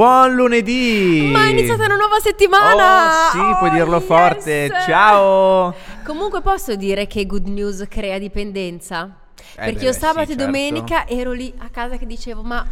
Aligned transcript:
Buon 0.00 0.34
lunedì! 0.34 1.28
Ma 1.30 1.44
è 1.44 1.48
iniziata 1.50 1.84
una 1.84 1.96
nuova 1.96 2.18
settimana! 2.20 3.26
Oh, 3.26 3.30
sì, 3.32 3.56
puoi 3.58 3.70
dirlo 3.70 3.98
yes! 3.98 4.06
forte. 4.06 4.70
Ciao! 4.86 5.74
Comunque 6.06 6.40
posso 6.40 6.74
dire 6.74 7.06
che 7.06 7.26
Good 7.26 7.48
News 7.48 7.84
crea 7.86 8.16
dipendenza? 8.16 9.14
Eh, 9.36 9.42
Perché 9.56 9.72
beh, 9.74 9.84
io 9.84 9.92
sì, 9.92 9.98
sabato 9.98 10.22
e 10.22 10.26
certo. 10.28 10.44
domenica 10.46 11.06
ero 11.06 11.32
lì 11.32 11.52
a 11.58 11.68
casa 11.68 11.98
che 11.98 12.06
dicevo, 12.06 12.40
ma 12.40 12.66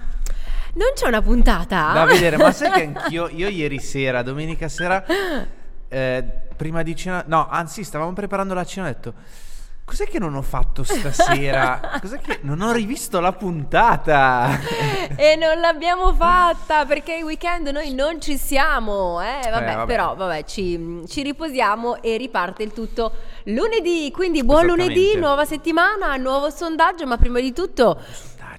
non 0.72 0.92
c'è 0.94 1.06
una 1.06 1.20
puntata? 1.20 1.90
Da 1.92 2.06
vedere, 2.06 2.38
ma 2.38 2.50
sai 2.50 2.70
che 2.70 2.82
anch'io, 2.96 3.28
io 3.28 3.48
ieri 3.48 3.78
sera, 3.78 4.22
domenica 4.22 4.66
sera, 4.70 5.04
eh, 5.86 6.24
prima 6.56 6.82
di 6.82 6.96
cena, 6.96 7.24
no, 7.26 7.46
anzi, 7.46 7.84
stavamo 7.84 8.14
preparando 8.14 8.54
la 8.54 8.64
cena, 8.64 8.86
ho 8.86 8.90
detto, 8.90 9.14
cos'è 9.84 10.06
che 10.06 10.18
non 10.18 10.34
ho 10.34 10.42
fatto 10.42 10.82
stasera? 10.82 11.80
Cos'è 12.00 12.20
che 12.20 12.38
non 12.40 12.62
ho 12.62 12.72
rivisto 12.72 13.20
la 13.20 13.32
puntata? 13.32 14.58
e 15.16 15.36
non 15.36 15.60
l'abbiamo 15.60 16.12
fatta 16.14 16.84
perché 16.84 17.14
il 17.16 17.24
weekend 17.24 17.68
noi 17.68 17.92
non 17.92 18.20
ci 18.20 18.36
siamo. 18.36 19.20
Eh, 19.20 19.50
vabbè, 19.50 19.72
Eh, 19.72 19.74
vabbè. 19.74 19.86
però 19.86 20.14
vabbè, 20.14 20.44
ci, 20.44 21.02
ci 21.08 21.22
riposiamo 21.22 22.02
e 22.02 22.16
riparte 22.16 22.62
il 22.62 22.72
tutto 22.72 23.12
lunedì. 23.44 24.10
Quindi 24.12 24.42
buon 24.44 24.66
lunedì, 24.66 25.16
nuova 25.16 25.44
settimana, 25.44 26.16
nuovo 26.16 26.50
sondaggio. 26.50 27.06
Ma 27.06 27.16
prima 27.16 27.40
di 27.40 27.52
tutto, 27.52 27.98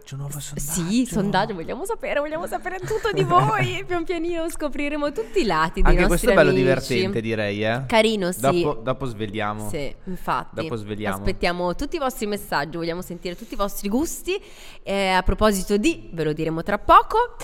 Sondaggio, 0.09 0.16
nuovo 0.16 0.40
sondaggio. 0.40 0.90
sì, 0.90 1.05
sondaggio, 1.05 1.54
vogliamo 1.54 1.86
sapere, 1.86 2.20
vogliamo 2.20 2.48
sapere 2.48 2.80
tutto 2.80 3.12
di 3.13 3.22
voi. 3.25 3.84
Pian 3.86 4.03
pianino 4.03 4.50
scopriremo 4.50 5.11
tutti 5.11 5.42
i 5.42 5.45
lati 5.45 5.81
dei 5.81 5.95
Anche 5.95 6.08
questo 6.08 6.31
è 6.31 6.34
bello 6.34 6.50
amici. 6.50 6.64
divertente, 6.64 7.22
direi, 7.22 7.64
eh? 7.64 7.84
Carino, 7.86 8.31
sì. 8.31 8.39
Dopo, 8.39 8.80
dopo 8.81 9.06
svegliamo. 9.06 9.69
Sì, 9.69 9.94
infatti. 10.06 10.56
Dopo 10.56 10.75
svegliamo. 10.75 11.16
Aspettiamo 11.16 11.75
tutti 11.75 11.97
i 11.97 12.00
vostri 12.00 12.25
messaggi, 12.25 12.78
vogliamo 12.78 13.02
sentire 13.02 13.36
tutti 13.36 13.53
i 13.53 13.58
vostri 13.58 13.88
gusti. 13.88 14.42
Eh, 14.81 15.09
a 15.09 15.22
proposito 15.22 15.78
di, 15.78 16.09
ve 16.12 16.23
lo 16.23 16.34
diremo 16.34 16.64
tra 16.64 16.80
poco. 16.80 17.36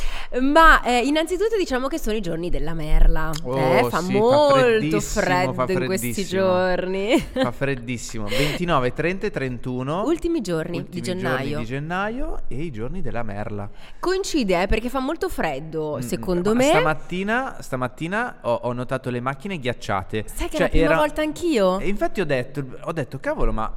Ma 0.41 0.81
eh, 0.81 1.05
innanzitutto 1.05 1.57
diciamo 1.57 1.87
che 1.87 1.99
sono 1.99 2.15
i 2.15 2.21
giorni 2.21 2.49
della 2.49 2.73
merla. 2.73 3.31
Oh, 3.43 3.59
eh, 3.59 3.85
fa 3.89 4.01
sì, 4.01 4.11
fa 4.11 4.19
molto 4.19 4.55
freddissimo, 4.55 5.23
freddo 5.23 5.53
fa 5.53 5.71
in 5.71 5.85
questi 5.85 6.25
giorni. 6.25 7.19
Fa 7.35 7.51
freddissimo. 7.51 8.25
29, 8.25 8.93
30 8.93 9.27
e 9.27 9.31
31. 9.31 10.03
Ultimi 10.05 10.41
giorni 10.41 10.77
Ultimi 10.77 10.95
di 10.95 11.01
gennaio. 11.01 11.47
giorni 11.49 11.55
di 11.57 11.65
gennaio 11.65 12.39
e 12.57 12.63
i 12.63 12.71
giorni 12.71 13.01
della 13.01 13.23
merla. 13.23 13.69
Coincide 13.99 14.63
eh, 14.63 14.67
perché 14.67 14.89
fa 14.89 14.99
molto 14.99 15.29
freddo, 15.29 15.97
Mm, 15.97 15.99
secondo 16.01 16.51
ma 16.51 16.57
me. 16.57 16.63
Stamattina, 16.65 17.57
stamattina 17.61 18.37
ho, 18.41 18.53
ho 18.63 18.73
notato 18.73 19.09
le 19.09 19.19
macchine 19.19 19.57
ghiacciate. 19.59 20.25
Sai 20.27 20.47
che 20.49 20.55
è 20.55 20.57
Cioè, 20.57 20.59
la 20.61 20.69
prima 20.69 20.85
era- 20.85 20.95
volta 20.97 21.21
anch'io? 21.21 21.79
E 21.79 21.87
infatti 21.87 22.21
ho 22.21 22.25
detto, 22.25 22.65
ho 22.81 22.91
detto, 22.91 23.19
cavolo, 23.19 23.51
ma 23.51 23.71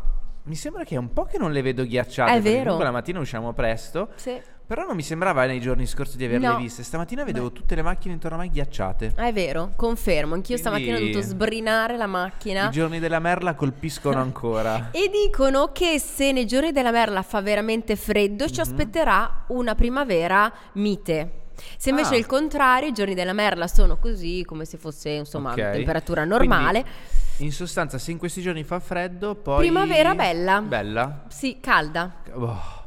mi 0.45 0.55
sembra 0.55 0.85
che 0.85 0.95
è 0.95 0.99
un 0.99 1.13
po' 1.13 1.25
che 1.25 1.37
non 1.39 1.53
le 1.53 1.61
vedo 1.63 1.85
ghiacciate. 1.85 2.33
È 2.33 2.41
vero. 2.41 2.63
Comunque 2.63 2.85
la 2.85 2.91
mattina 2.93 3.19
usciamo 3.21 3.53
presto. 3.53 4.09
Sì. 4.15 4.41
Però 4.69 4.85
non 4.85 4.97
mi 4.97 5.03
sembrava 5.03 5.47
nei 5.47 5.61
giorni 5.61 5.87
scorsi 5.87 6.19
di 6.19 6.27
averle 6.27 6.47
No. 6.47 6.57
viste. 6.59 6.83
Stamattina 6.83 7.25
vedevo 7.25 7.51
tutte 7.53 7.75
le 7.75 7.81
macchine 7.81 8.13
intorno 8.13 8.37
a 8.37 8.41
me 8.41 8.49
ghiacciate. 8.51 9.15
È 9.17 9.33
vero, 9.33 9.73
confermo. 9.77 10.35
Anch'io 10.35 10.59
Quindi- 10.59 10.63
stamattina 10.63 10.97
ho 10.97 11.01
dovuto 11.01 11.23
sbrinare 11.23 11.97
la 11.97 12.07
macchina. 12.07 12.69
I 12.69 12.71
giorni 12.71 12.99
della 12.99 13.19
merla 13.19 13.55
colpiscono 13.55 14.21
ancora. 14.21 14.91
E 14.93 15.09
dicono 15.11 15.73
che 15.73 15.99
se 15.99 16.33
nei 16.33 16.47
giorni 16.47 16.71
della 16.73 16.91
merla 16.91 17.23
fa 17.23 17.41
veramente 17.41 17.97
freddo, 17.97 18.45
Mhm. 18.45 18.51
ci 18.53 18.61
aspetterà 18.61 19.45
una 19.49 19.75
primavera 19.75 20.53
mite. 20.73 21.47
Se 21.79 21.89
invece 21.89 22.11
Ah. 22.11 22.17
è 22.17 22.19
il 22.19 22.27
contrario, 22.27 22.89
i 22.91 22.93
giorni 22.93 23.15
della 23.15 23.33
merla 23.33 23.67
sono 23.69 23.97
così, 23.97 24.45
come 24.45 24.67
se 24.67 24.77
fosse 24.77 25.09
insomma 25.09 25.53
Ok. 25.53 25.71
temperatura 25.73 26.25
normale. 26.27 26.83
Quindi, 26.83 27.45
in 27.47 27.53
sostanza, 27.53 27.97
se 27.97 28.11
in 28.11 28.19
questi 28.19 28.43
giorni 28.43 28.65
fa 28.65 28.81
freddo, 28.81 29.35
poi. 29.35 29.61
Primavera 29.61 30.15
bella. 30.15 30.61
Bella? 30.61 31.25
Sì, 31.29 31.57
calda. 31.59 32.17
Oh, 32.35 32.78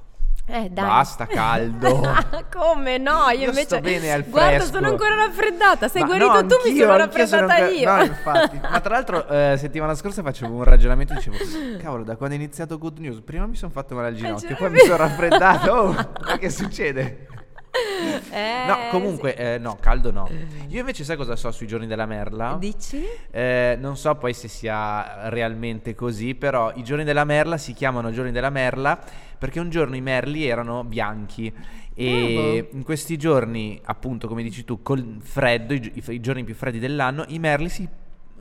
Eh, 0.54 0.70
dai. 0.70 0.86
Basta 0.86 1.26
caldo. 1.28 2.02
come 2.54 2.98
no? 2.98 3.30
Io, 3.30 3.40
Io 3.40 3.46
invece 3.50 3.64
sto 3.64 3.80
bene 3.80 4.12
al 4.12 4.24
Guarda, 4.26 4.58
fresco. 4.58 4.74
sono 4.74 4.88
ancora 4.90 5.16
raffreddata. 5.16 5.88
Sei 5.88 6.02
Ma 6.02 6.08
guarito 6.08 6.34
no, 6.34 6.46
tu, 6.46 6.56
mi 6.66 6.76
sono 6.78 6.92
sono 6.92 6.98
raffreddata 6.98 7.54
ancora- 7.54 7.70
io. 7.70 7.96
No, 7.96 8.04
infatti. 8.04 8.60
Ma 8.62 8.80
tra 8.82 8.94
l'altro, 8.96 9.28
eh, 9.28 9.56
settimana 9.58 9.96
scorsa 9.96 10.22
facevo 10.22 10.54
un 10.54 10.64
ragionamento 10.64 11.14
e 11.14 11.16
dicevo: 11.16 11.38
Cavolo, 11.82 12.04
da 12.04 12.18
quando 12.18 12.36
è 12.36 12.38
iniziato 12.40 12.78
Good 12.78 12.98
News, 12.98 13.22
prima 13.22 13.46
mi 13.46 13.56
sono 13.56 13.72
fatto 13.72 13.96
male 13.96 14.08
al 14.10 14.16
ginocchio, 14.16 14.50
cioè, 14.50 14.58
poi 14.58 14.70
mi 14.72 14.80
sono 14.80 14.98
raffreddato. 14.98 15.72
Oh, 15.72 15.94
ma 15.94 16.38
che 16.38 16.50
succede? 16.50 17.28
Eh, 18.32 18.66
No, 18.68 18.78
comunque, 18.90 19.34
sì. 19.36 19.42
eh, 19.42 19.58
no, 19.58 19.78
caldo 19.80 20.12
no. 20.12 20.30
Io 20.68 20.80
invece 20.80 21.04
sai 21.04 21.16
cosa 21.18 21.36
so 21.36 21.52
sui 21.52 21.68
giorni 21.68 21.88
della 21.88 22.06
merla? 22.06 22.56
Dici? 22.60 23.04
Eh, 23.30 23.78
non 23.80 23.98
so 23.98 24.16
poi 24.16 24.34
se 24.34 24.48
sia 24.48 25.30
realmente 25.30 25.96
così, 25.96 26.36
però 26.36 26.72
i 26.76 26.84
giorni 26.84 27.04
della 27.04 27.24
merla 27.26 27.58
si 27.58 27.74
chiamano 27.74 28.12
giorni 28.12 28.32
della 28.32 28.50
merla 28.50 29.00
perché 29.38 29.60
un 29.60 29.70
giorno 29.70 29.96
i 29.96 30.02
merli 30.02 30.46
erano 30.48 30.84
bianchi 30.84 31.52
e 31.94 32.62
Bravo. 32.64 32.78
in 32.78 32.84
questi 32.84 33.18
giorni, 33.18 33.80
appunto, 33.84 34.28
come 34.28 34.44
dici 34.44 34.64
tu, 34.64 34.82
col 34.82 35.18
freddo, 35.22 35.74
i, 35.74 35.92
i 36.08 36.20
giorni 36.20 36.44
più 36.44 36.56
freddi 36.56 36.80
dell'anno, 36.80 37.26
i 37.28 37.40
merli 37.40 37.70
si 37.70 37.88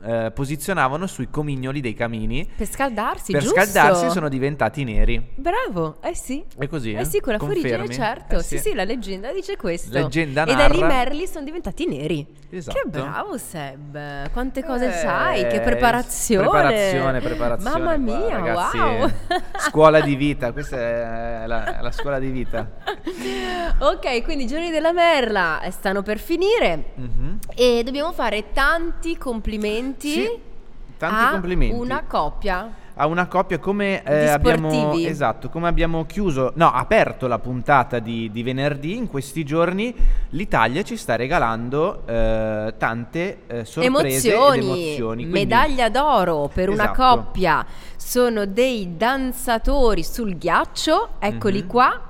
eh, 0.03 0.31
posizionavano 0.33 1.07
sui 1.07 1.29
comignoli 1.29 1.81
dei 1.81 1.93
camini. 1.93 2.47
Per 2.55 2.67
scaldarsi, 2.67 3.31
per 3.31 3.41
giusto? 3.41 3.59
scaldarsi 3.61 4.09
sono 4.09 4.29
diventati 4.29 4.83
neri. 4.83 5.21
Bravo, 5.35 5.97
eh 6.01 6.15
sì. 6.15 6.43
È 6.57 6.67
così? 6.67 6.93
Eh 6.93 7.05
sì, 7.05 7.19
con 7.19 7.33
la 7.33 7.39
fuorigine, 7.39 7.87
certo. 7.89 8.37
Eh 8.37 8.43
sì. 8.43 8.57
sì, 8.57 8.73
la 8.73 8.83
leggenda 8.83 9.31
dice 9.31 9.55
questo. 9.57 9.91
Leggenda 9.91 10.43
E 10.43 10.55
da 10.55 10.67
lì 10.67 10.79
narra. 10.79 10.93
merli 10.93 11.27
sono 11.27 11.45
diventati 11.45 11.85
neri. 11.87 12.25
Esatto. 12.49 12.77
Che 12.81 12.89
bravo 12.89 13.37
Seb, 13.37 14.29
quante 14.31 14.63
cose 14.63 14.87
Eh, 14.87 14.91
sai, 14.91 15.47
che 15.47 15.61
preparazione. 15.61 16.49
Preparazione, 16.49 17.19
preparazione. 17.21 17.79
Mamma 17.79 17.93
qua, 17.93 17.97
mia, 17.97 18.37
ragazzi, 18.37 18.77
wow. 18.77 19.09
Scuola 19.57 20.01
di 20.01 20.15
vita, 20.15 20.51
questa 20.53 20.77
è 20.77 21.43
la, 21.47 21.79
la 21.81 21.91
scuola 21.91 22.19
di 22.19 22.29
vita. 22.29 22.69
ok, 23.79 24.23
quindi 24.23 24.43
i 24.43 24.47
giorni 24.47 24.69
della 24.69 24.91
merla 24.91 25.61
stanno 25.69 26.01
per 26.01 26.19
finire 26.19 26.83
Mhm. 26.95 27.39
e 27.55 27.81
dobbiamo 27.85 28.11
fare 28.11 28.51
tanti 28.53 29.17
complimenti. 29.17 29.90
Sì, 29.99 30.29
tanti 30.97 31.23
a 31.23 31.31
complimenti. 31.31 31.75
una 31.75 32.03
coppia. 32.07 32.73
A 32.93 33.05
una 33.07 33.25
coppia 33.27 33.57
come 33.57 34.03
eh, 34.03 34.27
abbiamo 34.27 34.93
esatto, 34.93 35.49
come 35.49 35.67
abbiamo 35.69 36.05
chiuso, 36.05 36.51
no, 36.55 36.71
aperto 36.71 37.25
la 37.25 37.39
puntata 37.39 37.97
di, 37.99 38.29
di 38.31 38.43
venerdì, 38.43 38.95
in 38.95 39.07
questi 39.07 39.43
giorni 39.45 39.95
l'Italia 40.31 40.83
ci 40.83 40.97
sta 40.97 41.15
regalando 41.15 42.03
eh, 42.05 42.73
tante 42.77 43.37
eh, 43.47 43.65
sorprese 43.65 44.33
emozioni, 44.33 44.59
emozioni. 44.65 45.15
quindi- 45.23 45.31
medaglia 45.39 45.89
d'oro 45.89 46.49
per 46.53 46.69
una 46.69 46.91
Esatto. 46.91 47.15
coppia. 47.23 47.65
Sono 47.95 48.45
dei 48.45 48.97
danzatori 48.97 50.03
sul 50.03 50.37
ghiaccio, 50.37 51.11
eccoli 51.19 51.61
Mhm. 51.61 51.67
qua. 51.67 52.01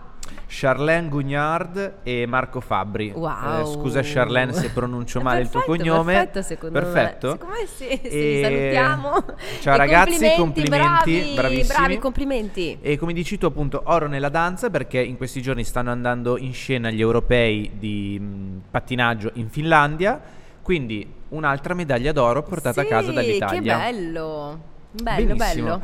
Charlene 0.47 1.07
Gugnard 1.07 1.93
e 2.03 2.25
Marco 2.25 2.59
Fabbri. 2.59 3.11
Wow. 3.15 3.61
Eh, 3.61 3.65
scusa 3.65 4.01
Charlene 4.03 4.51
se 4.53 4.69
pronuncio 4.69 5.21
male 5.21 5.41
il 5.41 5.49
tuo 5.49 5.61
perfetto, 5.61 5.83
cognome. 5.83 6.13
Perfetto, 6.13 6.41
secondo 6.41 6.79
Perfetto? 6.79 7.27
me. 7.27 7.33
Secondo 7.33 7.53
me 7.55 7.65
sì, 7.67 7.99
sì, 8.09 8.17
E- 8.17 8.39
salutiamo. 8.43 9.25
Ciao 9.61 9.73
E 9.73 9.77
ragazzi, 9.77 10.33
complimenti, 10.35 10.67
bravi, 10.67 11.31
bravissimi. 11.35 11.67
bravi, 11.67 11.97
complimenti. 11.99 12.77
E 12.81 12.97
come 12.97 13.13
dici 13.13 13.37
tu 13.37 13.45
appunto 13.45 13.81
oro 13.85 14.07
nella 14.07 14.29
danza 14.29 14.69
perché 14.69 14.99
in 15.01 15.15
questi 15.17 15.41
giorni 15.41 15.63
stanno 15.63 15.91
andando 15.91 16.37
in 16.37 16.53
scena 16.53 16.89
gli 16.89 16.99
europei 17.01 17.71
di 17.79 18.19
mh, 18.19 18.61
pattinaggio 18.71 19.31
in 19.35 19.49
Finlandia, 19.49 20.19
quindi 20.61 21.07
un'altra 21.29 21.73
medaglia 21.73 22.11
d'oro 22.11 22.43
portata 22.43 22.81
a 22.81 22.85
casa 22.85 23.09
Sì, 23.09 23.13
dall'Italia. 23.13 23.77
Che 23.77 23.91
bello. 23.91 24.59
Bello, 24.91 25.35
Benissimo. 25.35 25.65
bello. 25.67 25.81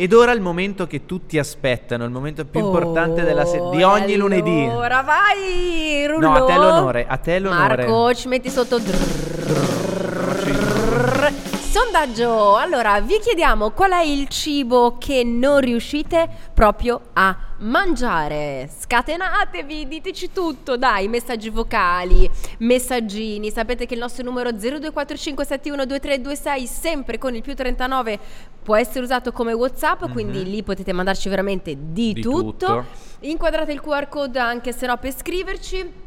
Ed 0.00 0.12
ora 0.12 0.30
il 0.30 0.40
momento 0.40 0.86
che 0.86 1.06
tutti 1.06 1.38
aspettano, 1.40 2.04
il 2.04 2.10
momento 2.12 2.44
più 2.44 2.60
importante 2.60 3.24
della 3.24 3.44
se- 3.44 3.60
di 3.72 3.82
Oh, 3.82 3.90
ogni 3.90 4.12
e 4.12 4.16
lunedì. 4.16 4.64
Allora 4.70 5.02
vai, 5.02 6.06
No, 6.06 6.12
Rullo. 6.14 6.32
a 6.34 6.44
te 6.44 6.54
l'onore, 6.54 7.06
a 7.08 7.16
te 7.16 7.38
l'onore. 7.40 7.86
Marco, 7.86 8.14
ci 8.14 8.28
metti 8.28 8.48
sotto. 8.48 8.78
Sondaggio. 11.80 12.56
Allora, 12.56 13.00
vi 13.00 13.20
chiediamo 13.20 13.70
qual 13.70 13.92
è 13.92 14.02
il 14.02 14.26
cibo 14.26 14.98
che 14.98 15.22
non 15.22 15.60
riuscite 15.60 16.28
proprio 16.52 17.00
a 17.12 17.36
mangiare. 17.58 18.68
Scatenatevi, 18.76 19.86
diteci 19.86 20.32
tutto, 20.32 20.76
dai, 20.76 21.06
messaggi 21.06 21.50
vocali, 21.50 22.28
messaggini. 22.58 23.52
Sapete 23.52 23.86
che 23.86 23.94
il 23.94 24.00
nostro 24.00 24.24
numero 24.24 24.50
0245712326 24.50 26.64
sempre 26.64 27.16
con 27.16 27.36
il 27.36 27.42
più 27.42 27.54
39 27.54 28.18
può 28.60 28.74
essere 28.74 29.04
usato 29.04 29.30
come 29.30 29.52
WhatsApp, 29.52 30.10
quindi 30.10 30.50
lì 30.50 30.64
potete 30.64 30.92
mandarci 30.92 31.28
veramente 31.28 31.76
di, 31.78 32.12
Di 32.12 32.20
tutto. 32.20 32.66
tutto. 32.66 32.86
Inquadrate 33.20 33.70
il 33.70 33.80
QR 33.80 34.08
code 34.08 34.40
anche 34.40 34.72
se 34.72 34.84
no 34.86 34.96
per 34.96 35.16
scriverci. 35.16 36.06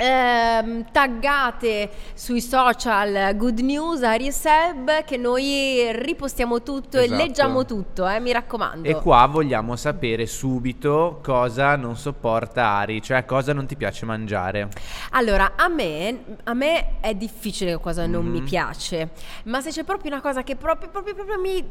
Ehm, 0.00 0.86
taggate 0.92 1.90
sui 2.14 2.40
social 2.40 3.34
Good 3.36 3.58
News 3.60 4.02
Ari 4.02 4.26
e 4.28 4.32
Seb 4.32 5.04
che 5.04 5.16
noi 5.16 5.88
ripostiamo 5.92 6.62
tutto 6.62 6.98
Esatto. 6.98 7.20
e 7.20 7.24
leggiamo 7.26 7.64
tutto, 7.64 8.06
eh, 8.08 8.20
mi 8.20 8.30
raccomando. 8.32 8.88
E 8.88 8.94
qua 8.96 9.26
vogliamo 9.26 9.74
sapere 9.76 10.26
subito 10.26 11.18
cosa 11.22 11.74
non 11.76 11.96
sopporta 11.96 12.64
Ari, 12.64 13.02
cioè 13.02 13.24
cosa 13.24 13.52
non 13.52 13.66
ti 13.66 13.76
piace 13.76 14.06
mangiare. 14.06 14.68
Allora, 15.10 15.52
a 15.56 15.68
me, 15.68 16.24
a 16.44 16.54
me 16.54 17.00
è 17.00 17.14
difficile 17.14 17.78
cosa 17.80 18.06
non 18.06 18.24
mi 18.26 18.38
Mhm. 18.40 18.44
piace, 18.46 19.10
ma 19.44 19.60
se 19.60 19.70
c'è 19.70 19.82
proprio 19.84 20.12
una 20.12 20.20
cosa 20.20 20.42
che 20.42 20.54
proprio, 20.56 20.88
proprio, 20.90 21.14
proprio 21.14 21.40
mi 21.40 21.68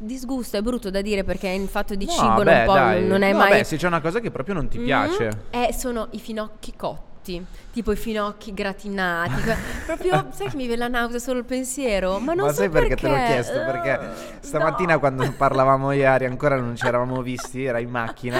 disgusta, 0.00 0.58
è 0.58 0.62
brutto 0.62 0.90
da 0.90 1.00
dire 1.02 1.22
perché 1.24 1.48
il 1.48 1.68
fatto 1.68 1.94
di 1.94 2.06
No, 2.06 2.12
cibo 2.12 2.42
beh, 2.42 2.64
non, 2.64 2.74
dai. 2.74 3.06
non 3.06 3.22
è 3.22 3.32
No, 3.32 3.38
mai... 3.38 3.50
beh, 3.50 3.64
se 3.64 3.76
c'è 3.76 3.86
una 3.86 4.00
cosa 4.00 4.20
che 4.20 4.30
proprio 4.30 4.54
non 4.54 4.68
ti 4.68 4.78
Mm, 4.78 4.84
piace. 4.84 5.44
eh, 5.50 5.72
sono 5.76 6.08
i 6.12 6.18
finocchi 6.18 6.72
cotti. 6.76 7.10
Cotti, 7.22 7.44
tipo 7.72 7.92
i 7.92 7.96
finocchi 7.96 8.52
gratinati. 8.52 9.42
que- 9.42 9.56
proprio, 9.86 10.26
sai 10.32 10.48
che 10.48 10.56
mi 10.56 10.66
viene 10.66 10.82
la 10.82 10.88
nausea 10.88 11.18
solo 11.20 11.38
il 11.38 11.44
pensiero? 11.44 12.18
Ma 12.18 12.34
non 12.34 12.46
Ma 12.46 12.52
so 12.52 12.58
sai 12.60 12.68
perché 12.68 12.96
te 12.96 13.06
l'ho 13.06 13.14
perché. 13.14 13.32
chiesto? 13.32 13.52
Perché 13.64 13.90
Eh, 13.92 14.08
stamattina 14.40 14.94
no. 14.94 14.98
quando 14.98 15.32
parlavamo 15.36 15.92
ieri 15.92 16.24
ancora 16.26 16.56
non 16.56 16.74
ci 16.76 16.86
eravamo 16.86 17.22
visti, 17.22 17.64
era 17.64 17.78
in 17.78 17.90
macchina, 17.90 18.38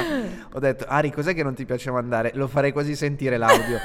ho 0.53 0.59
detto 0.59 0.85
Ari 0.89 1.11
cos'è 1.13 1.35
che 1.35 1.43
non 1.43 1.55
ti 1.55 1.65
piace 1.65 1.91
mandare? 1.91 2.33
Lo 2.35 2.49
farei 2.49 2.73
quasi 2.73 2.97
sentire 2.97 3.37
l'audio. 3.37 3.79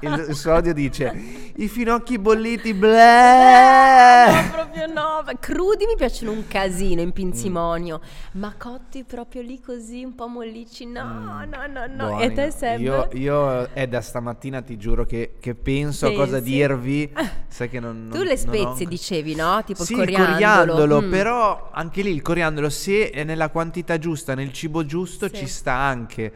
Il, 0.00 0.26
il 0.28 0.34
suo 0.34 0.52
audio 0.52 0.72
dice 0.74 1.45
i 1.58 1.68
finocchi 1.68 2.18
bolliti 2.18 2.74
bleh. 2.74 4.30
No, 4.30 4.50
proprio 4.52 4.86
no. 4.86 5.04
Crudi 5.40 5.86
mi 5.86 5.94
piacciono 5.96 6.32
un 6.32 6.46
casino 6.46 7.00
in 7.00 7.12
pinzimonio, 7.12 8.00
ma 8.32 8.54
cotti 8.56 9.04
proprio 9.04 9.42
lì 9.42 9.60
così, 9.60 10.04
un 10.04 10.14
po' 10.14 10.28
mollicci, 10.28 10.86
no, 10.86 11.44
no, 11.48 11.66
no, 11.66 11.86
no. 11.88 12.06
Buoni. 12.08 12.22
E 12.24 12.32
te 12.32 12.50
Seb? 12.50 12.80
Io, 12.80 13.08
io 13.12 13.68
è 13.72 13.86
da 13.88 14.00
stamattina 14.00 14.60
ti 14.62 14.76
giuro 14.76 15.04
che, 15.04 15.34
che 15.40 15.54
penso 15.54 16.06
a 16.06 16.12
cosa 16.12 16.40
dirvi. 16.40 17.10
Sai 17.48 17.68
che 17.70 17.80
non, 17.80 18.08
Tu 18.10 18.18
non- 18.18 18.26
le 18.26 18.38
non 18.44 18.54
ho- 18.54 18.56
spezie 18.74 18.86
dicevi, 18.86 19.34
no? 19.34 19.62
Tipo 19.64 19.82
sì, 19.84 19.94
il 19.94 20.12
coriandolo. 20.12 21.02
Mm. 21.02 21.10
però 21.10 21.70
anche 21.72 22.02
lì 22.02 22.10
il 22.12 22.22
coriandolo 22.22 22.68
se 22.70 23.10
è 23.10 23.24
nella 23.24 23.48
quantità 23.48 23.98
giusta, 23.98 24.34
nel 24.34 24.52
cibo 24.52 24.84
giusto, 24.84 25.28
Sì. 25.28 25.34
ci 25.36 25.46
sta 25.46 25.72
anche. 25.72 26.32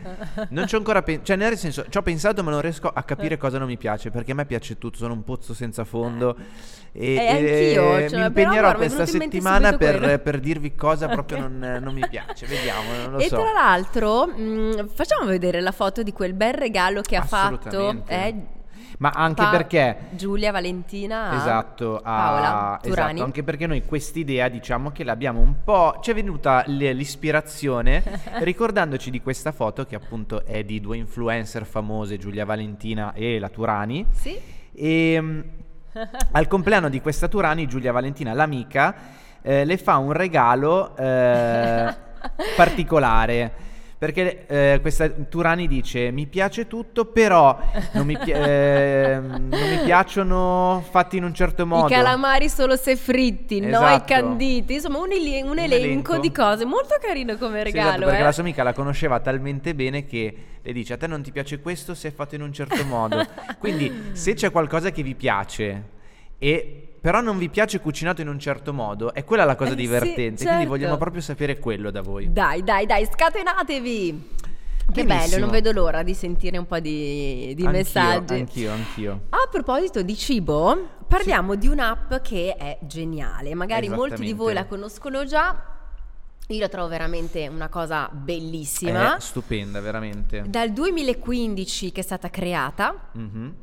Non 0.50 0.66
ci 0.66 0.74
ho 0.74 0.78
ancora 0.78 1.02
pensato, 1.02 1.26
cioè 1.26 1.36
nel 1.36 1.56
senso, 1.58 1.84
ci 1.88 1.98
ho 1.98 2.02
pensato 2.02 2.42
ma 2.42 2.50
non 2.50 2.60
riesco 2.60 2.88
a 2.88 3.02
capire 3.02 3.36
cosa 3.36 3.58
non 3.58 3.66
mi 3.68 3.76
piace, 3.76 4.10
perché 4.10 4.32
a 4.32 4.34
me 4.34 4.46
piace 4.46 4.78
tutto, 4.78 4.96
sono 4.98 5.09
un 5.12 5.24
pozzo 5.24 5.54
senza 5.54 5.84
fondo. 5.84 6.36
E, 6.92 7.14
Eh, 7.14 7.28
anch'io, 7.28 7.96
e 7.98 8.08
cioè, 8.08 8.18
mi 8.20 8.26
impegnerò 8.26 8.74
questa 8.74 9.06
settimana 9.06 9.76
per, 9.76 10.20
per 10.20 10.40
dirvi 10.40 10.74
cosa 10.74 11.06
proprio 11.08 11.38
Ok. 11.38 11.44
non, 11.50 11.78
non 11.82 11.94
mi 11.94 12.04
piace. 12.08 12.46
Vediamo, 12.46 12.88
non 13.02 13.12
lo 13.12 13.18
e 13.18 13.28
so. 13.28 13.36
tra 13.36 13.52
l'altro, 13.52 14.26
mh, 14.26 14.88
facciamo 14.94 15.26
vedere 15.26 15.60
la 15.60 15.70
foto 15.72 16.02
di 16.02 16.12
quel 16.12 16.34
bel 16.34 16.54
regalo 16.54 17.00
che 17.00 17.14
ha 17.16 17.22
fatto 17.22 18.02
eh, 18.08 18.34
Ma 18.98 19.10
anche 19.14 19.42
Pa- 19.42 19.50
perché 19.50 19.96
Giulia 20.10 20.50
Valentina 20.50 21.32
Esatto, 21.36 21.96
a- 21.96 22.00
Paola 22.02 22.78
Turani. 22.82 23.10
esatto, 23.10 23.24
anche 23.24 23.42
perché 23.44 23.66
noi 23.68 23.84
quest'idea 23.84 24.48
diciamo 24.48 24.90
che 24.90 25.04
l'abbiamo 25.04 25.38
un 25.40 25.54
po', 25.62 25.98
ci 26.02 26.10
è 26.10 26.14
venuta 26.14 26.64
l'ispirazione 26.66 28.02
ricordandoci 28.42 29.10
di 29.10 29.20
questa 29.22 29.52
foto 29.52 29.86
che 29.86 29.94
appunto 29.94 30.44
è 30.44 30.64
di 30.64 30.80
due 30.80 30.96
influencer 30.96 31.64
famose, 31.64 32.18
Giulia 32.18 32.44
Valentina 32.44 33.12
e 33.14 33.38
la 33.38 33.48
Turani. 33.48 34.04
Sì. 34.12 34.58
E 34.82 35.20
mm, 35.20 35.40
al 36.32 36.48
compleanno 36.48 36.88
di 36.88 37.02
questa 37.02 37.28
Turani, 37.28 37.66
Giulia 37.66 37.92
Valentina, 37.92 38.32
l'amica, 38.32 38.94
eh, 39.42 39.66
le 39.66 39.76
fa 39.76 39.98
un 39.98 40.12
regalo 40.12 40.96
eh, 40.96 41.94
particolare. 42.56 43.68
Perché 44.00 44.46
eh, 44.46 44.78
questa 44.80 45.10
Turani 45.10 45.68
dice: 45.68 46.10
Mi 46.10 46.26
piace 46.26 46.66
tutto, 46.66 47.04
però 47.04 47.58
non 47.92 48.06
mi, 48.06 48.16
pi- 48.16 48.30
ehm, 48.34 49.48
non 49.50 49.68
mi 49.68 49.78
piacciono 49.84 50.82
fatti 50.88 51.18
in 51.18 51.24
un 51.24 51.34
certo 51.34 51.66
modo. 51.66 51.86
I 51.86 51.90
calamari 51.90 52.48
solo 52.48 52.76
se 52.76 52.96
fritti, 52.96 53.60
no 53.60 53.66
i 53.66 53.68
Esatto. 53.68 54.04
canditi. 54.06 54.72
Insomma, 54.72 55.00
un, 55.00 55.12
ele- 55.12 55.42
un 55.42 55.50
Un 55.50 55.58
elenco, 55.58 55.84
elenco. 55.84 56.18
di 56.18 56.32
cose 56.32 56.64
molto 56.64 56.94
carino 56.98 57.36
come 57.36 57.58
Sì, 57.58 57.64
regalo. 57.64 57.88
esatto, 57.88 58.04
perché 58.06 58.20
eh. 58.20 58.24
la 58.24 58.32
sua 58.32 58.42
amica 58.42 58.62
la 58.62 58.72
conosceva 58.72 59.20
talmente 59.20 59.74
bene 59.74 60.06
che 60.06 60.34
le 60.62 60.72
dice: 60.72 60.94
A 60.94 60.96
te 60.96 61.06
non 61.06 61.20
ti 61.20 61.30
piace 61.30 61.60
questo 61.60 61.94
se 61.94 62.08
è 62.08 62.12
fatto 62.12 62.34
in 62.36 62.40
un 62.40 62.54
certo 62.54 62.82
modo. 62.86 63.22
Quindi, 63.60 63.92
se 64.12 64.32
c'è 64.32 64.50
qualcosa 64.50 64.90
che 64.92 65.02
vi 65.02 65.14
piace 65.14 65.82
e 66.38 66.89
però 67.00 67.20
non 67.20 67.38
vi 67.38 67.48
piace 67.48 67.80
cucinato 67.80 68.20
in 68.20 68.28
un 68.28 68.38
certo 68.38 68.72
modo, 68.72 69.12
è 69.14 69.24
quella 69.24 69.44
la 69.44 69.56
cosa 69.56 69.70
Eh, 69.70 69.74
sì, 69.76 69.80
divertente. 69.80 70.36
certo. 70.38 70.44
Quindi 70.54 70.66
vogliamo 70.66 70.96
proprio 70.98 71.22
sapere 71.22 71.58
quello 71.58 71.90
da 71.90 72.02
voi. 72.02 72.32
Dai, 72.32 72.62
dai, 72.62 72.86
dai, 72.86 73.06
scatenatevi! 73.10 74.38
Che 74.92 75.04
bello, 75.04 75.14
Benissimo. 75.20 75.40
non 75.42 75.50
vedo 75.50 75.70
l'ora 75.70 76.02
di 76.02 76.14
sentire 76.14 76.58
un 76.58 76.66
po' 76.66 76.80
di, 76.80 77.52
di 77.54 77.62
Anch'io, 77.64 77.70
messaggi. 77.70 78.34
Anch'io, 78.34 78.72
anch'io. 78.72 79.20
A 79.30 79.46
proposito 79.48 80.02
di 80.02 80.16
cibo, 80.16 80.88
parliamo 81.06 81.54
di 81.54 81.68
un'app 81.68 82.14
che 82.16 82.56
è 82.56 82.76
geniale. 82.82 83.54
Magari 83.54 83.88
molti 83.88 84.22
di 84.22 84.32
voi 84.32 84.52
la 84.52 84.66
conoscono 84.66 85.24
già. 85.24 85.64
Io 86.48 86.58
la 86.58 86.68
trovo 86.68 86.88
veramente 86.88 87.46
una 87.46 87.68
cosa 87.68 88.08
bellissima. 88.12 89.16
È 89.16 89.20
stupenda, 89.20 89.78
veramente. 89.80 90.42
Dal 90.48 90.72
2015 90.72 91.92
che 91.92 92.00
è 92.00 92.02
stata 92.02 92.28
creata. 92.28 92.92
Mhm. 93.12 93.54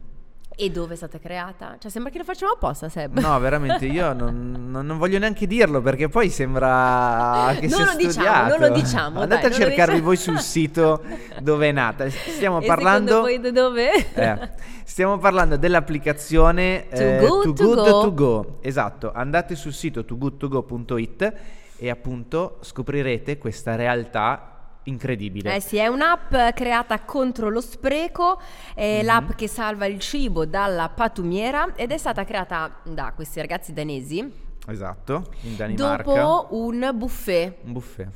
E 0.59 0.71
dove 0.71 0.93
è 0.93 0.97
stata 0.97 1.19
creata? 1.19 1.75
Cioè, 1.79 1.91
sembra 1.91 2.11
che 2.11 2.17
lo 2.17 2.23
facciamo 2.23 2.53
apposta, 2.53 2.89
Seb. 2.89 3.19
No, 3.19 3.37
veramente, 3.37 3.85
io 3.85 4.11
non, 4.13 4.65
non- 4.71 4.87
non 4.87 4.97
voglio 4.97 5.19
neanche 5.19 5.45
dirlo 5.45 5.81
perché 5.81 6.09
poi 6.09 6.29
sembra 6.31 7.53
che 7.61 7.67
Non 7.67 7.81
sia 7.83 7.91
lo 7.91 7.95
diciamo, 7.95 8.47
non 8.49 8.59
lo 8.59 8.69
diciamo, 8.69 9.21
Andate 9.21 9.49
dai, 9.49 9.51
a 9.51 9.53
cercarvi 9.53 9.91
diciamo. 9.91 10.01
voi 10.07 10.17
sul 10.17 10.39
sito 10.39 11.03
dove 11.41 11.69
è 11.69 11.71
nata. 11.71 12.09
Stiamo 12.09 12.59
E 12.61 12.65
parlando... 12.65 13.23
da 13.39 13.51
dove? 13.51 14.13
Eh, 14.15 14.49
stiamo 14.83 15.19
parlando 15.19 15.57
dell'applicazione 15.57 16.87
Too 16.89 16.99
eh, 17.03 17.17
Good 17.19 17.43
To 17.43 17.53
Good 17.53 17.75
Go. 17.75 18.01
To 18.01 18.13
Go. 18.15 18.57
Esatto, 18.61 19.11
andate 19.13 19.53
sul 19.53 19.73
sito 19.73 20.05
toogoodtogo.it 20.05 21.33
e 21.77 21.89
appunto 21.91 22.57
scoprirete 22.61 23.37
questa 23.37 23.75
realtà 23.75 24.56
incredibile. 24.87 25.55
Eh 25.55 25.59
sì, 25.61 25.77
è 25.77 25.87
un'app 25.87 26.33
creata 26.53 26.99
contro 27.01 27.49
lo 27.49 27.61
spreco, 27.61 28.39
è 28.75 28.99
Mhm. 28.99 29.05
l'app 29.05 29.31
che 29.31 29.47
salva 29.47 29.85
il 29.85 29.99
cibo 29.99 30.45
dalla 30.45 30.89
patumiera 30.89 31.73
ed 31.75 31.91
è 31.91 31.97
stata 31.97 32.23
creata 32.23 32.77
da 32.83 33.11
questi 33.15 33.39
ragazzi 33.39 33.73
danesi 33.73 34.45
Esatto, 34.67 35.31
in 35.43 35.55
Danimarca. 35.55 36.03
dopo 36.03 36.47
un 36.57 36.91
buffet. 36.93 37.57
Un 37.63 37.73
buffet. 37.73 38.07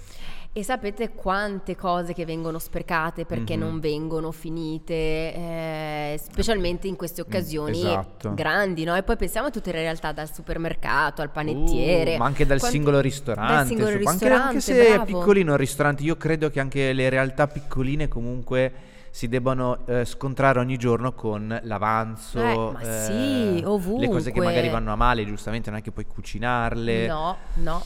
E 0.54 0.64
sapete 0.66 1.14
quante 1.14 1.78
cose 1.78 2.12
che 2.14 2.26
vengono 2.26 2.60
sprecate 2.60 3.24
perché 3.24 3.56
Mhm. 3.56 3.62
non 3.62 3.80
vengono 3.80 4.32
finite, 4.34 4.94
eh, 4.94 6.20
specialmente 6.22 6.90
in 6.90 6.98
queste 6.98 7.22
occasioni 7.22 7.78
esatto. 7.80 8.34
grandi, 8.34 8.84
no? 8.84 8.94
E 8.98 9.04
poi 9.04 9.16
pensiamo 9.16 9.48
a 9.48 9.50
tutte 9.50 9.72
le 9.72 9.80
realtà, 9.80 10.12
dal 10.12 10.30
supermercato 10.30 11.22
al 11.22 11.30
panettiere. 11.30 12.16
Uh, 12.16 12.18
ma 12.18 12.26
anche 12.26 12.46
dal 12.46 12.60
Quanti- 12.60 12.76
singolo 12.76 13.00
ristorante. 13.00 13.54
Dal 13.54 13.66
singolo 13.66 13.88
anche- 13.92 14.00
ristorante, 14.00 14.44
anche, 14.48 14.60
se 14.60 14.86
è 14.88 14.90
bravo. 14.96 15.06
piccolino 15.06 15.54
il 15.54 15.58
ristorante, 15.58 16.04
io 16.04 16.18
credo 16.18 16.50
che 16.50 16.60
anche 16.60 16.92
le 16.92 17.08
realtà 17.08 17.48
piccoline 17.48 18.10
comunque 18.10 18.74
si 19.10 19.30
debbano 19.30 19.86
eh, 19.88 20.04
scontrare 20.04 20.60
ogni 20.60 20.76
giorno 20.76 21.14
con 21.14 21.60
l'avanzo. 21.64 22.40
Eh, 22.42 22.72
ma 22.74 22.80
sì, 22.84 23.62
Le 24.00 24.08
cose 24.10 24.32
che 24.32 24.42
magari 24.42 24.68
vanno 24.68 24.92
a 24.92 24.96
male, 24.98 25.26
giustamente 25.26 25.70
non 25.70 25.80
è 25.80 25.82
che 25.82 25.92
puoi 25.92 26.06
cucinarle. 26.06 27.08
No, 27.08 27.38
no. 27.56 27.84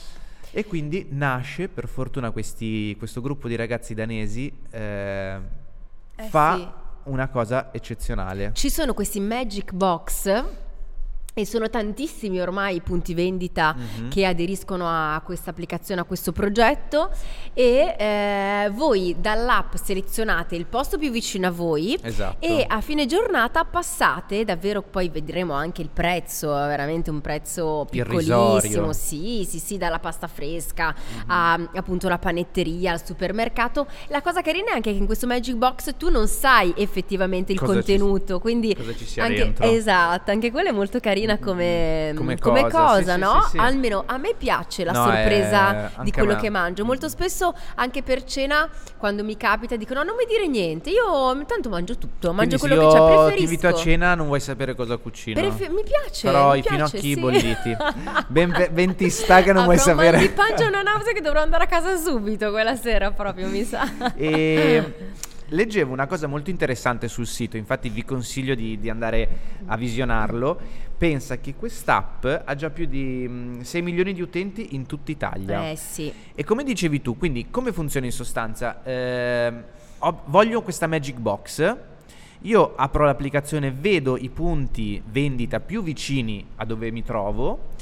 E 0.56 0.64
quindi 0.64 1.08
nasce, 1.10 1.68
per 1.68 1.86
fortuna, 1.86 2.30
questi- 2.30 2.96
questo 2.96 3.20
gruppo 3.20 3.46
di 3.46 3.56
ragazzi 3.56 3.92
danesi 3.92 4.50
eh, 4.70 5.38
Eh 6.16 6.22
fa 6.30 6.56
sì. 6.56 6.66
una 7.10 7.28
cosa 7.28 7.68
eccezionale. 7.74 8.52
Ci 8.54 8.70
sono 8.70 8.94
questi 8.94 9.20
magic 9.20 9.72
box 9.74 10.44
e 11.38 11.44
sono 11.44 11.68
tantissimi 11.68 12.40
ormai 12.40 12.76
i 12.76 12.80
punti 12.80 13.12
vendita 13.12 13.74
Mhm. 13.76 14.08
che 14.08 14.24
aderiscono 14.24 14.86
a 14.88 15.20
questa 15.22 15.50
applicazione, 15.50 16.00
a 16.00 16.04
questo 16.04 16.32
progetto 16.32 17.10
e 17.52 17.94
eh, 17.98 18.70
voi 18.72 19.14
dall'app 19.20 19.74
selezionate 19.74 20.56
il 20.56 20.64
posto 20.64 20.96
più 20.96 21.10
vicino 21.10 21.46
a 21.46 21.50
voi 21.50 21.94
Esatto. 22.00 22.38
e 22.40 22.64
a 22.66 22.80
fine 22.80 23.04
giornata 23.04 23.66
passate, 23.66 24.46
davvero 24.46 24.80
poi 24.80 25.10
vedremo 25.10 25.52
anche 25.52 25.82
il 25.82 25.90
prezzo, 25.92 26.48
veramente 26.54 27.10
un 27.10 27.20
prezzo 27.20 27.86
piccolissimo, 27.90 28.94
sì, 28.94 29.46
sì, 29.46 29.58
sì, 29.58 29.76
dalla 29.76 29.98
pasta 29.98 30.28
fresca 30.28 30.94
a 31.26 31.52
appunto 31.74 32.08
la 32.08 32.16
panetteria, 32.18 32.92
al 32.92 33.04
supermercato. 33.04 33.86
La 34.08 34.22
cosa 34.22 34.40
carina 34.40 34.70
è 34.70 34.76
anche 34.76 34.90
che 34.90 34.96
in 34.96 35.04
questo 35.04 35.26
Magic 35.26 35.56
Box 35.56 35.96
tu 35.98 36.08
non 36.08 36.28
sai 36.28 36.72
effettivamente 36.78 37.52
il 37.52 37.58
Cosa 37.58 37.72
ci- 37.72 37.76
contenuto, 37.98 38.38
quindi 38.40 38.74
cosa 38.74 38.94
ci 38.96 39.04
sia 39.04 39.24
anche, 39.24 39.34
dentro. 39.36 39.66
esatto, 39.66 40.30
anche 40.30 40.50
quello 40.50 40.70
è 40.70 40.72
molto 40.72 40.98
carina 41.26 41.38
come, 41.38 42.12
Come 42.16 42.38
come 42.38 42.62
cosa, 42.62 42.86
cosa, 42.86 43.14
sì, 43.14 43.20
no? 43.20 43.40
sì, 43.44 43.50
sì. 43.50 43.58
Almeno 43.58 44.02
a 44.06 44.16
me 44.18 44.34
piace 44.36 44.84
la 44.84 44.92
No, 44.92 45.04
sorpresa 45.04 45.90
è- 45.98 46.02
di 46.02 46.12
quello 46.12 46.36
che 46.36 46.50
mangio. 46.50 46.84
Molto 46.84 47.08
spesso 47.08 47.54
anche 47.76 48.02
per 48.02 48.24
cena 48.24 48.68
quando 48.96 49.24
mi 49.24 49.36
capita 49.36 49.76
dicono 49.76 50.00
no, 50.00 50.06
non 50.06 50.16
mi 50.16 50.24
dire 50.26 50.46
niente, 50.46 50.90
io 50.90 51.44
tanto 51.46 51.68
mangio 51.68 51.96
tutto, 51.98 52.32
mangio 52.32 52.58
Quindi 52.58 52.76
quello 52.76 52.90
che 52.92 52.98
c'è, 52.98 53.04
preferisco. 53.04 53.34
ti 53.36 53.42
invito 53.42 53.66
a 53.68 53.74
cena 53.74 54.14
non 54.14 54.26
vuoi 54.26 54.40
sapere 54.40 54.74
cosa 54.74 54.96
cucino. 54.96 55.40
Prefe- 55.40 55.68
mi 55.68 55.82
piace, 55.82 56.26
Però 56.28 56.52
mi 56.52 56.58
i 56.58 56.62
piace, 56.62 56.98
finocchi 56.98 57.20
bolliti. 57.20 57.76
Ben, 58.28 58.68
ben 58.72 58.94
ti 58.96 59.08
sta 59.10 59.42
che 59.42 59.52
non 59.52 59.64
vuoi 59.64 59.76
Avrò 59.76 59.94
mal 59.94 60.04
sapere. 60.04 60.18
di 60.18 60.28
pancia 60.30 60.66
una 60.66 60.82
nausea 60.82 61.12
che 61.12 61.20
dovrò 61.20 61.40
andare 61.42 61.64
a 61.64 61.66
casa 61.66 61.96
subito 61.96 62.50
quella 62.50 62.74
sera 62.76 63.10
proprio, 63.10 63.48
mi 63.48 63.64
sa. 63.64 63.86
E 64.16 64.94
leggevo 65.48 65.92
una 65.92 66.06
cosa 66.06 66.26
molto 66.26 66.50
interessante 66.50 67.08
sul 67.08 67.26
sito, 67.26 67.56
infatti 67.56 67.88
vi 67.88 68.04
consiglio 68.04 68.54
di, 68.54 68.78
di 68.78 68.90
andare 68.90 69.28
a 69.66 69.76
visionarlo. 69.76 70.58
Pensa 70.96 71.38
che 71.38 71.54
quest'app 71.54 72.24
ha 72.44 72.54
già 72.54 72.70
più 72.70 72.86
di 72.86 73.26
mm, 73.28 73.60
6 73.60 73.82
milioni 73.82 74.12
di 74.14 74.22
utenti 74.22 74.74
in 74.74 74.86
tutta 74.86 75.10
Italia. 75.10 75.70
Eh 75.70 75.76
sì. 75.76 76.12
E 76.34 76.42
come 76.44 76.64
dicevi 76.64 77.02
tu, 77.02 77.16
quindi 77.18 77.48
come 77.50 77.72
funziona 77.72 78.06
in 78.06 78.12
sostanza? 78.12 78.82
Ehm, 78.82 79.64
ho- 79.98 80.22
voglio 80.26 80.62
questa 80.62 80.86
Magic 80.86 81.18
Box. 81.18 81.76
Io 82.42 82.74
apro 82.76 83.04
l'applicazione, 83.04 83.70
vedo 83.70 84.16
i 84.16 84.28
punti 84.30 85.02
vendita 85.04 85.60
più 85.60 85.82
vicini 85.82 86.44
a 86.56 86.64
dove 86.64 86.90
mi 86.90 87.02
trovo. 87.02 87.74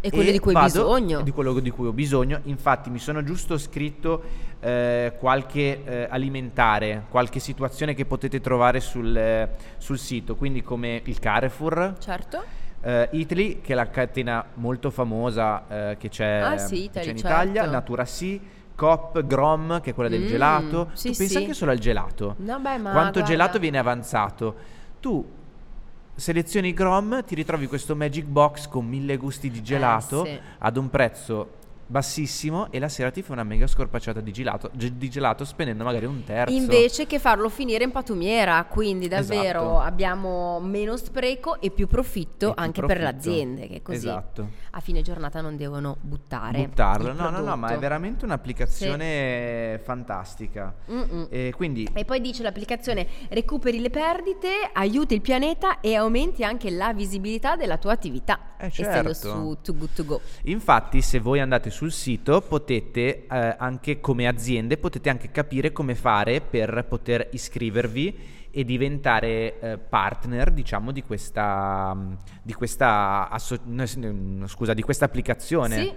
E 0.00 0.10
quello 0.10 0.30
di 0.32 0.38
cui 0.38 0.52
vado- 0.52 0.66
bisogno. 0.66 1.20
Di 1.22 1.30
quello 1.30 1.58
di 1.60 1.70
cui 1.70 1.86
ho 1.86 1.92
bisogno. 1.92 2.40
Infatti 2.44 2.90
mi 2.90 2.98
sono 2.98 3.22
giusto 3.22 3.56
scritto 3.56 4.22
eh, 4.64 5.14
qualche 5.18 5.82
eh, 5.84 6.06
alimentare, 6.08 7.04
qualche 7.08 7.40
situazione 7.40 7.94
che 7.94 8.04
potete 8.04 8.40
trovare 8.40 8.78
sul, 8.80 9.14
eh, 9.16 9.48
sul 9.78 9.98
sito, 9.98 10.36
quindi 10.36 10.62
come 10.62 11.02
il 11.04 11.18
Carrefour. 11.18 11.96
Certo. 11.98 12.44
Uh, 12.84 13.06
Italy, 13.12 13.60
che 13.60 13.74
è 13.74 13.76
la 13.76 13.88
catena 13.90 14.44
molto 14.54 14.90
famosa 14.90 15.62
uh, 15.92 15.96
che 15.98 16.08
c'è, 16.08 16.40
Ah, 16.40 16.58
sì, 16.58 16.90
che 16.92 16.98
c'è 16.98 17.10
in 17.10 17.16
Italy, 17.16 17.32
Italia, 17.34 17.54
certo. 17.60 17.70
Natura 17.70 18.04
Sì, 18.04 18.40
Coop, 18.74 19.24
Grom, 19.24 19.80
che 19.80 19.90
è 19.90 19.94
quella 19.94 20.08
del 20.08 20.22
Mm, 20.22 20.26
gelato. 20.26 20.90
sì, 20.94 21.10
tu 21.12 21.16
pensa 21.18 21.32
sì. 21.34 21.36
anche 21.44 21.54
solo 21.54 21.70
al 21.70 21.78
gelato. 21.78 22.34
No, 22.38 22.58
beh, 22.58 22.78
ma 22.78 22.90
Quanto 22.90 23.20
guarda. 23.20 23.22
gelato 23.22 23.58
viene 23.60 23.78
avanzato? 23.78 24.54
Tu 24.98 25.24
selezioni 26.16 26.72
Grom, 26.74 27.22
ti 27.24 27.36
ritrovi 27.36 27.66
questo 27.68 27.94
Magic 27.94 28.24
Box 28.24 28.66
con 28.66 28.84
mille 28.86 29.16
gusti 29.16 29.48
di 29.48 29.62
gelato 29.62 30.24
Eh, 30.24 30.28
sì. 30.30 30.40
ad 30.58 30.76
un 30.76 30.90
prezzo 30.90 31.50
bassissimo 31.92 32.72
e 32.72 32.78
la 32.78 32.88
sera 32.88 33.10
ti 33.10 33.20
fa 33.22 33.32
una 33.34 33.44
mega 33.44 33.66
scorpacciata 33.66 34.20
di 34.20 34.32
gelato, 34.32 34.70
ge- 34.72 34.96
di 34.96 35.10
gelato 35.10 35.44
spendendo 35.44 35.84
magari 35.84 36.06
un 36.06 36.24
terzo. 36.24 36.52
Invece 36.54 37.06
che 37.06 37.18
farlo 37.18 37.48
finire 37.50 37.84
in 37.84 37.90
patumiera, 37.92 38.64
quindi 38.64 39.06
davvero 39.08 39.60
Esatto. 39.60 39.78
abbiamo 39.80 40.58
meno 40.60 40.96
spreco 40.96 41.60
e 41.60 41.70
più 41.70 41.86
profitto 41.86 42.50
E 42.50 42.54
più 42.54 42.62
anche 42.62 42.80
per 42.80 42.96
le 42.98 43.02
profitto. 43.10 43.28
aziende 43.30 43.66
che 43.68 43.82
così 43.82 43.96
Esatto. 44.08 44.48
a 44.70 44.80
fine 44.80 45.02
giornata 45.02 45.40
non 45.42 45.56
devono 45.56 45.96
buttare. 46.00 46.64
Buttarlo. 46.66 47.12
No, 47.12 47.28
no, 47.28 47.40
no, 47.40 47.56
ma 47.56 47.68
è 47.68 47.78
veramente 47.78 48.24
un'applicazione 48.24 49.78
fantastica. 49.84 50.74
Mm-mm. 50.90 51.26
E 51.30 51.52
quindi 51.54 51.88
E 51.92 52.04
poi 52.04 52.20
dice 52.20 52.42
l'applicazione 52.42 53.06
recuperi 53.28 53.80
le 53.80 53.90
perdite, 53.90 54.48
aiuti 54.72 55.14
il 55.14 55.20
pianeta 55.20 55.80
e 55.80 55.94
aumenti 55.94 56.42
anche 56.42 56.70
la 56.70 56.92
visibilità 56.94 57.56
della 57.56 57.76
tua 57.76 57.92
attività, 57.92 58.38
Eh, 58.58 58.66
essendo 58.66 59.12
certo. 59.12 59.30
su 59.30 59.58
Too 59.62 59.74
Good 59.76 59.90
To 59.94 60.04
Go. 60.04 60.20
Infatti, 60.44 61.02
se 61.02 61.18
voi 61.20 61.40
andate 61.40 61.70
sul 61.82 61.90
sito, 61.90 62.40
potete 62.42 63.26
eh, 63.26 63.56
anche 63.58 63.98
come 63.98 64.28
aziende 64.28 64.76
potete 64.76 65.10
anche 65.10 65.32
capire 65.32 65.72
come 65.72 65.96
fare 65.96 66.40
per 66.40 66.86
poter 66.88 67.26
iscrivervi 67.32 68.18
e 68.52 68.64
diventare 68.64 69.58
eh, 69.58 69.78
partner, 69.78 70.52
diciamo, 70.52 70.92
di 70.92 71.02
questa 71.02 71.92
mm, 71.92 72.12
di 72.42 72.52
questa 72.52 73.28
asso- 73.28 73.58
scusa, 74.46 74.74
di 74.74 74.82
questa 74.82 75.06
applicazione. 75.06 75.76
Sì, 75.76 75.92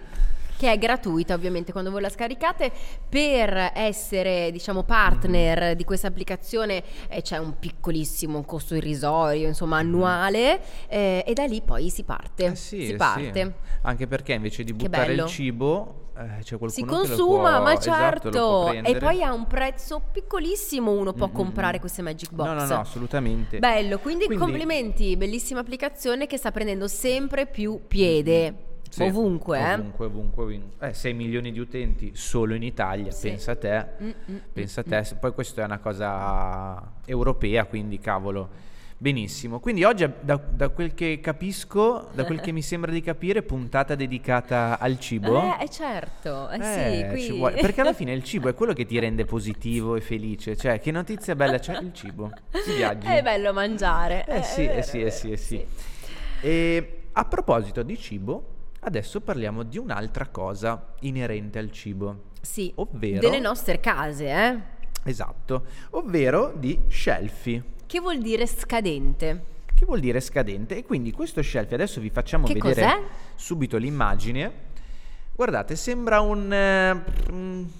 che 0.57 0.71
è 0.71 0.77
gratuita 0.77 1.33
ovviamente 1.33 1.71
quando 1.71 1.91
voi 1.91 2.01
la 2.01 2.09
scaricate. 2.09 2.71
Per 3.09 3.71
essere, 3.73 4.51
diciamo, 4.51 4.83
partner 4.83 5.73
Mm. 5.73 5.77
di 5.77 5.83
questa 5.83 6.07
applicazione 6.07 6.83
eh, 7.07 7.21
c'è 7.21 7.37
un 7.37 7.57
piccolissimo 7.59 8.43
costo 8.43 8.75
irrisorio, 8.75 9.47
insomma, 9.47 9.77
annuale, 9.77 10.61
eh, 10.87 11.23
e 11.25 11.33
da 11.33 11.45
lì 11.45 11.61
poi 11.61 11.89
si 11.89 12.03
parte. 12.03 12.43
Mm-hmm. 12.43 12.53
Eh 12.53 12.55
sì, 12.55 12.85
si 12.85 12.91
eh 12.93 12.95
parte. 12.95 13.31
sì. 13.43 13.51
Anche 13.83 14.07
perché 14.07 14.33
invece 14.33 14.63
di 14.63 14.73
buttare 14.73 15.13
il 15.13 15.25
cibo, 15.25 16.09
eh, 16.17 16.41
c'è 16.41 16.57
qualcuno 16.57 16.69
Si 16.69 16.81
che 16.83 16.89
lo 16.89 16.97
consuma, 16.97 17.51
può- 17.57 17.61
ma 17.63 17.73
esatto, 17.73 18.29
può 18.29 18.39
certo, 18.39 18.67
e 18.67 18.71
prendere. 18.81 18.99
poi 18.99 19.23
ha 19.23 19.33
un 19.33 19.45
prezzo 19.47 20.01
piccolissimo, 20.11 20.91
uno 20.91 21.13
può 21.13 21.27
Mm, 21.27 21.31
mm, 21.31 21.33
comprare 21.33 21.77
mm. 21.77 21.79
queste 21.79 22.01
Magic 22.01 22.31
Box. 22.31 22.47
No, 22.47 22.53
no, 22.53 22.65
no, 22.65 22.79
assolutamente. 22.79 23.59
Bello, 23.59 23.99
quindi, 23.99 24.25
Quindi- 24.25 24.43
complimenti, 24.43 25.15
bellissima 25.17 25.59
applicazione 25.59 26.25
che 26.25 26.37
sta 26.37 26.51
prendendo 26.51 26.87
sempre 26.87 27.45
più 27.45 27.81
piede. 27.87 28.55
Sì, 28.95 29.03
ovunque, 29.03 29.59
eh. 29.59 29.73
Ovunque, 29.73 30.05
ovunque, 30.05 30.43
ovunque. 30.43 30.87
Eh, 30.87 30.93
6 30.93 31.13
milioni 31.13 31.51
di 31.51 31.59
utenti 31.59 32.11
solo 32.15 32.53
in 32.53 32.63
Italia, 32.63 33.11
Sì. 33.11 33.27
pensa 33.27 33.51
a 33.51 33.55
te. 33.57 33.85
Mm, 34.01 34.09
mm, 34.31 34.37
Pensa 34.53 34.79
a 34.79 34.83
mm, 34.87 34.89
te, 34.89 35.15
poi 35.19 35.33
questo 35.33 35.59
è 35.59 35.65
una 35.65 35.79
cosa 35.79 36.93
europea, 37.05 37.65
quindi 37.65 37.99
cavolo. 37.99 38.63
Benissimo, 38.97 39.59
quindi 39.59 39.83
oggi 39.83 40.09
da, 40.21 40.37
da 40.37 40.69
quel 40.69 40.93
che 40.93 41.19
capisco, 41.21 42.07
da 42.13 42.23
quel 42.23 42.39
che 42.39 42.53
mi 42.53 42.61
sembra 42.63 42.89
di 42.93 43.01
capire, 43.01 43.43
puntata 43.43 43.95
dedicata 43.95 44.79
al 44.79 44.97
cibo. 44.97 45.41
Eh, 45.41 45.63
eh, 45.65 45.69
certo, 45.69 46.49
eh, 46.49 46.57
Eh, 46.57 47.17
sì, 47.17 47.29
qui... 47.29 47.51
Perché 47.59 47.81
alla 47.81 47.91
fine 47.91 48.13
il 48.13 48.23
cibo 48.23 48.47
è 48.47 48.53
quello 48.53 48.71
che 48.71 48.85
ti 48.85 48.97
rende 48.97 49.25
positivo 49.25 49.97
e 49.97 49.99
felice. 49.99 50.55
Cioè, 50.55 50.79
che 50.79 50.91
notizia 50.91 51.35
bella 51.35 51.59
c'è 51.59 51.77
il 51.79 51.91
cibo. 51.91 52.31
Si 52.63 52.73
viaggi. 52.75 53.07
È 53.07 53.21
bello 53.21 53.51
mangiare. 53.51 54.25
Eh 54.25 54.41
sì, 54.41 54.61
è 54.61 54.63
eh 54.63 54.67
vero, 54.67 54.81
sì, 54.81 55.01
è 55.01 55.05
eh 55.05 55.11
sì, 55.11 55.27
vero, 55.27 55.33
eh 55.33 55.37
sì. 55.37 55.65
E 56.39 56.99
a 57.11 57.25
proposito 57.25 57.83
di 57.83 57.97
cibo, 57.97 58.54
adesso 58.85 59.19
parliamo 59.21 59.63
di 59.63 59.77
un'altra 59.77 60.27
cosa 60.27 60.93
inerente 61.01 61.59
al 61.59 61.71
cibo. 61.71 62.23
Sì, 62.41 62.71
Ovvero- 62.75 63.19
delle 63.19 63.39
nostre 63.39 63.79
case, 63.79 64.27
eh? 64.29 64.59
Esatto, 65.03 65.65
ovvero 65.91 66.53
di 66.55 66.79
shelfie. 66.87 67.63
Che 67.85 67.99
vuol 67.99 68.19
dire 68.19 68.45
scadente? 68.47 69.53
Che 69.73 69.85
vuol 69.85 69.99
dire 69.99 70.19
scadente? 70.21 70.77
E 70.77 70.83
quindi 70.83 71.11
questo 71.11 71.41
shelfie, 71.41 71.75
adesso 71.75 71.99
vi 71.99 72.09
facciamo 72.09 72.45
Che 72.47 72.53
vedere 72.53 72.81
cos'è? 72.81 73.01
subito 73.35 73.77
l'immagine. 73.77 74.63
Guardate, 75.35 75.75
sembra 75.75 76.21
un, 76.21 76.49
eh, 76.53 77.03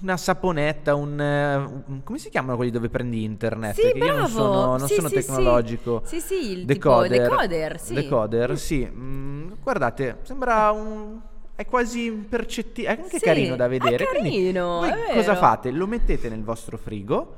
una 0.02 0.18
saponetta, 0.18 0.94
un, 0.94 1.18
eh, 1.22 1.56
un- 1.56 2.02
come 2.04 2.18
si 2.18 2.30
chiamano 2.30 2.58
quelli 2.58 2.70
dove 2.72 2.90
prendi 2.90 3.24
internet? 3.24 3.76
Sì, 3.76 3.82
Perché 3.84 3.98
io 4.00 4.06
non 4.08 4.16
bravo. 4.16 4.28
sono, 4.28 4.78
non 4.78 4.88
Sì, 4.90 4.96
sono 4.96 5.08
sì, 5.08 5.14
tecnologico. 5.16 6.02
Sì, 6.04 6.20
sì, 6.20 6.52
il 6.52 6.66
decoder. 6.66 7.30
decoder, 7.30 7.80
sì. 7.80 7.94
Decoder, 7.94 8.58
sì. 8.58 8.86
Mm, 8.94 9.52
guardate, 9.64 10.18
sembra 10.24 10.72
un... 10.72 11.20
È 11.56 11.66
quasi 11.66 12.04
impercettibile, 12.08 12.94
è 12.94 13.00
anche 13.02 13.18
Sì, 13.20 13.24
carino 13.24 13.56
da 13.56 13.66
è 13.66 13.70
vedere. 13.70 14.06
quindi 14.08 14.30
carino, 14.32 14.80
voi 14.80 14.90
è 14.90 15.14
cosa 15.14 15.36
fate? 15.38 15.72
Lo 15.72 15.88
mettete 15.88 16.28
nel 16.28 16.44
vostro 16.44 16.76
frigo 16.78 17.36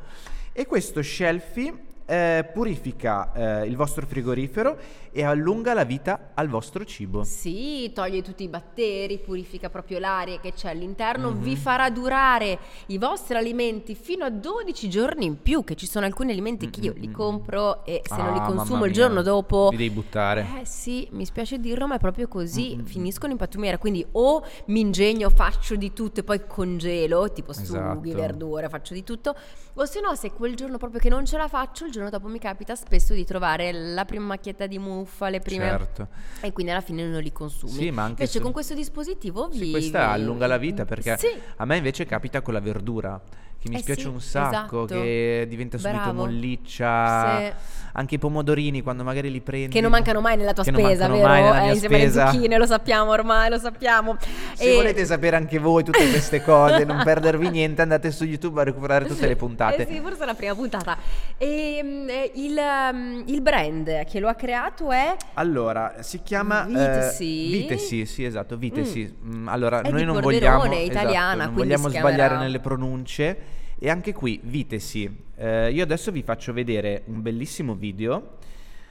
e 0.51 0.65
questo 0.65 1.03
shelfie 1.03 1.71
eh, 2.09 2.49
purifica 2.53 3.33
eh, 3.61 3.67
il 3.67 3.75
vostro 3.75 4.05
frigorifero 4.07 4.77
e 5.11 5.23
allunga 5.23 5.73
la 5.73 5.83
vita 5.83 6.29
al 6.35 6.47
vostro 6.47 6.85
cibo. 6.85 7.23
Sì, 7.23 7.91
toglie 7.93 8.21
tutti 8.21 8.43
i 8.43 8.47
batteri, 8.47 9.17
purifica 9.19 9.69
proprio 9.69 9.99
l'aria 9.99 10.39
che 10.39 10.53
c'è 10.53 10.69
all'interno, 10.69 11.31
Mhm. 11.31 11.41
vi 11.41 11.55
farà 11.57 11.89
durare 11.89 12.59
i 12.87 12.97
vostri 12.97 13.35
alimenti 13.35 13.93
fino 13.95 14.23
a 14.25 14.29
12 14.29 14.89
giorni 14.89 15.25
in 15.25 15.41
più, 15.41 15.63
che 15.63 15.75
ci 15.75 15.85
sono 15.87 16.05
alcuni 16.05 16.31
alimenti 16.31 16.69
che 16.69 16.79
io 16.81 16.93
li 16.95 17.11
compro 17.11 17.83
e 17.83 18.01
se 18.05 18.15
non 18.15 18.33
li 18.33 18.39
Ah, 18.39 18.45
consumo 18.45 18.85
il 18.85 18.93
giorno 18.93 19.21
dopo... 19.21 19.69
Li 19.71 19.77
devi 19.77 19.89
buttare. 19.89 20.45
Eh 20.61 20.65
sì, 20.65 21.07
mi 21.11 21.25
spiace 21.25 21.59
dirlo, 21.59 21.87
ma 21.87 21.95
è 21.95 21.99
proprio 21.99 22.27
così, 22.29 22.75
Mm, 22.75 22.77
mm, 22.77 22.81
mm. 22.81 22.85
finiscono 22.85 23.31
in 23.33 23.37
pattumiera, 23.37 23.77
quindi 23.77 24.05
o 24.13 24.43
mi 24.67 24.79
ingegno, 24.79 25.29
faccio 25.29 25.75
di 25.75 25.91
tutto 25.91 26.19
e 26.21 26.23
poi 26.23 26.45
congelo, 26.47 27.31
tipo 27.33 27.51
Esatto. 27.51 27.95
sughi, 27.95 28.13
verdure, 28.13 28.69
faccio 28.69 28.93
di 28.93 29.03
tutto, 29.03 29.35
o 29.73 29.85
se 29.85 29.99
no 29.99 30.13
se 30.15 30.31
quel 30.31 30.55
giorno 30.55 30.77
proprio 30.77 30.99
che 31.01 31.09
non 31.09 31.25
ce 31.25 31.37
la 31.37 31.47
faccio, 31.47 31.83
il 31.85 31.91
giorno 31.91 31.96
dopo 32.09 32.27
mi 32.27 32.39
capita 32.39 32.75
spesso 32.75 33.13
di 33.13 33.25
trovare 33.25 33.71
la 33.71 34.05
prima 34.05 34.25
macchietta 34.25 34.67
di 34.67 34.77
muffa, 34.79 35.29
le 35.29 35.39
prime... 35.39 35.65
Certo. 35.65 36.07
E 36.41 36.51
quindi 36.53 36.71
alla 36.71 36.81
fine 36.81 37.05
non 37.05 37.21
li 37.21 37.31
consumi. 37.31 37.71
Sì, 37.71 37.91
ma 37.91 38.03
anche 38.03 38.21
Invece 38.21 38.37
se- 38.37 38.41
con 38.43 38.51
questo 38.51 38.73
dispositivo 38.73 39.47
vi... 39.47 39.65
Sì, 39.65 39.71
questa 39.71 40.09
allunga 40.09 40.47
la 40.47 40.57
vita 40.57 40.85
perché 40.85 41.17
Sì. 41.17 41.27
a 41.57 41.65
me 41.65 41.77
invece 41.77 42.05
capita 42.05 42.41
con 42.41 42.53
la 42.53 42.59
verdura 42.61 43.19
che 43.67 43.73
mi 43.73 43.75
Eh 43.77 43.81
spiace 43.81 44.01
sì, 44.01 44.07
un 44.07 44.21
sacco, 44.21 44.85
esatto. 44.85 45.01
che 45.01 45.45
diventa 45.49 45.77
subito 45.77 45.97
Bravo. 45.97 46.13
molliccia. 46.13 47.37
Sì. 47.39 47.53
Anche 47.93 48.13
i 48.15 48.17
pomodorini 48.19 48.81
quando 48.83 49.03
magari 49.03 49.31
li 49.31 49.41
prendi. 49.41 49.69
Che 49.73 49.81
non 49.81 49.89
mancano 49.89 50.21
mai 50.21 50.37
nella 50.37 50.53
tua 50.53 50.63
che 50.63 50.71
spesa, 50.71 51.07
vero? 51.07 51.25
mai 51.27 51.41
nella 51.41 51.61
mia 51.61 51.69
eh, 51.69 51.73
insieme 51.73 51.95
alle 51.95 52.09
spesa. 52.09 52.29
zucchine, 52.29 52.57
lo 52.59 52.65
sappiamo 52.67 53.09
ormai, 53.09 53.49
lo 53.49 53.57
sappiamo. 53.57 54.17
Se 54.53 54.71
E- 54.71 54.75
volete 54.75 55.03
sapere 55.03 55.35
anche 55.35 55.57
voi 55.57 55.83
tutte 55.83 56.07
queste 56.07 56.43
cose, 56.43 56.83
non 56.83 57.01
perdervi 57.03 57.49
niente, 57.49 57.81
andate 57.81 58.11
su 58.11 58.23
YouTube 58.23 58.61
a 58.61 58.65
recuperare 58.65 59.05
tutte 59.07 59.25
le 59.25 59.35
puntate. 59.35 59.87
Eh 59.87 59.91
sì, 59.91 59.99
forse 59.99 60.21
è 60.21 60.25
la 60.27 60.35
prima 60.35 60.53
puntata. 60.53 60.95
E, 61.39 61.79
mm, 61.83 62.09
eh, 62.09 62.31
il, 62.35 62.59
mm, 62.93 63.21
il 63.25 63.41
brand 63.41 64.03
che 64.05 64.19
lo 64.19 64.27
ha 64.27 64.35
creato 64.35 64.91
è 64.91 65.15
Allora, 65.33 65.95
si 66.01 66.21
chiama 66.21 66.65
eh, 66.65 66.67
Vitesi? 66.67 67.47
Vitesi, 67.49 68.05
sì, 68.05 68.23
esatto, 68.25 68.57
Vitesi. 68.57 69.11
Mm, 69.25 69.47
allora, 69.47 69.81
È 69.81 69.89
noi 69.89 70.05
non 70.05 70.19
vogliamo 70.21 70.65
è 70.65 70.67
esatto, 70.67 70.83
italiana, 70.83 71.45
non 71.45 71.55
vogliamo 71.55 71.89
sbagliare 71.89 72.13
chiamerà- 72.13 72.39
nelle 72.41 72.59
pronunce 72.59 73.37
e 73.79 73.89
anche 73.89 74.13
qui 74.13 74.39
Vitesi. 74.43 75.25
Eh, 75.35 75.71
io 75.71 75.83
adesso 75.83 76.11
vi 76.11 76.23
faccio 76.23 76.53
vedere 76.53 77.03
un 77.05 77.21
bellissimo 77.21 77.75
video 77.75 78.35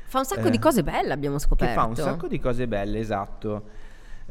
fa 0.06 0.18
un 0.18 0.24
sacco 0.24 0.46
Eh, 0.46 0.50
di 0.50 0.58
cose 0.58 0.82
belle, 0.82 1.12
abbiamo 1.12 1.38
scoperto. 1.38 1.74
Che 1.74 1.80
fa 1.80 1.86
un 1.86 1.96
sacco 1.96 2.28
di 2.28 2.38
cose 2.38 2.68
belle, 2.68 2.98
esatto. 3.00 3.64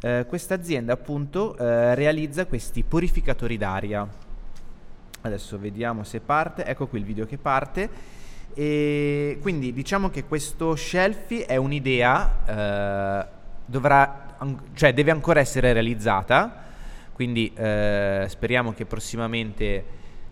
Eh, 0.01 0.25
questa 0.27 0.53
azienda 0.53 0.93
appunto 0.93 1.57
eh, 1.57 1.93
realizza 1.95 2.45
questi 2.45 2.83
purificatori 2.83 3.57
d'aria. 3.57 4.07
Adesso 5.21 5.59
vediamo 5.59 6.03
se 6.03 6.21
parte. 6.21 6.65
Ecco 6.65 6.88
qui 6.88 7.00
il 7.00 7.05
video 7.05 7.25
che 7.25 7.38
parte. 7.38 7.89
E 8.53 9.38
quindi 9.41 9.74
diciamo 9.74 10.09
che 10.09 10.24
questo 10.24 10.75
shelfie 10.77 11.45
è 11.45 11.57
un'idea, 11.57 12.45
eh, 12.45 13.27
dovrà, 13.65 14.35
an- 14.38 14.62
cioè 14.75 14.93
deve 14.93 15.12
ancora 15.12 15.41
essere 15.41 15.74
realizzata. 15.74 16.63
Quindi 17.12 17.51
eh, 17.53 18.25
speriamo 18.29 18.74
che 18.74 18.85
prossimamente 18.85 19.83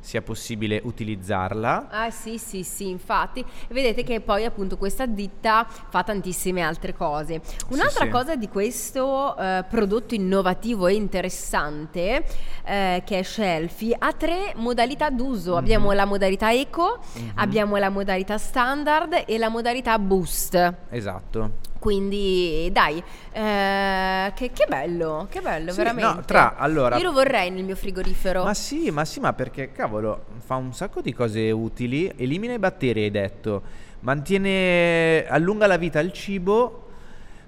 sia 0.04 0.22
possibile 0.22 0.82
utilizzarla. 0.84 1.88
Ah 1.90 2.10
sì 2.12 2.38
sì 2.38 2.64
sì 2.64 2.90
infatti 2.90 3.44
vedete 3.70 4.04
che 4.04 4.20
poi 4.20 4.44
appunto 4.44 4.78
questa 4.78 5.06
ditta 5.06 5.66
fa 5.66 6.04
tantissime 6.04 6.60
altre 6.62 6.94
cose 6.94 7.40
un'altra 7.70 8.04
sì. 8.06 8.10
cosa 8.12 8.36
di 8.36 8.50
questo 8.50 9.36
eh, 9.38 9.64
prodotto 9.70 10.14
innovativo 10.14 10.88
e 10.88 10.94
interessante 10.96 12.26
eh, 12.66 13.02
che 13.06 13.20
è 13.20 13.24
Shelfie 13.24 13.96
ha 13.98 14.12
tre 14.12 14.52
modalità 14.58 15.10
d'uso 15.10 15.56
abbiamo 15.56 15.92
la 15.94 16.06
modalità 16.06 16.52
eco 16.52 17.00
Mhm. 17.14 17.32
abbiamo 17.36 17.78
la 17.78 17.90
modalità 17.90 18.38
standard 18.38 19.24
e 19.26 19.38
la 19.38 19.48
modalità 19.50 19.98
boost 20.00 20.74
Esatto. 20.90 21.52
Quindi 21.88 22.70
dai, 22.72 23.04
eh, 23.34 24.32
che, 24.36 24.52
che 24.54 24.66
bello, 24.70 25.28
che 25.30 25.42
bello, 25.42 25.72
Sì, 25.72 25.78
veramente. 25.80 26.14
no, 26.14 26.22
tra- 26.26 26.56
allora- 26.56 26.96
Io 26.96 27.04
lo 27.04 27.12
vorrei 27.12 27.50
nel 27.52 27.66
mio 27.66 27.76
frigorifero. 27.76 28.42
Ma 28.46 28.54
sì, 28.54 28.90
ma 28.90 29.04
sì, 29.04 29.20
ma 29.20 29.34
perché 29.34 29.74
cavolo, 29.74 30.24
fa 30.38 30.56
un 30.56 30.72
sacco 30.74 31.02
di 31.02 31.12
cose 31.12 31.52
utili, 31.52 32.10
elimina 32.16 32.54
i 32.54 32.58
batteri, 32.58 33.04
hai 33.04 33.12
detto, 33.12 33.62
mantiene, 34.00 35.26
allunga 35.28 35.68
la 35.68 35.76
vita 35.76 36.00
al 36.00 36.14
cibo. 36.14 36.88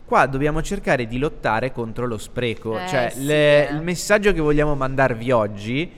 Qua 0.03 0.25
dobbiamo 0.25 0.61
cercare 0.61 1.07
di 1.07 1.17
lottare 1.17 1.71
contro 1.71 2.05
lo 2.05 2.17
spreco. 2.17 2.77
Eh, 2.77 2.87
cioè, 2.89 3.09
sì, 3.11 3.23
le- 3.23 3.69
eh. 3.69 3.73
il 3.73 3.81
messaggio 3.83 4.33
che 4.33 4.41
vogliamo 4.41 4.75
mandarvi 4.75 5.31
oggi, 5.31 5.89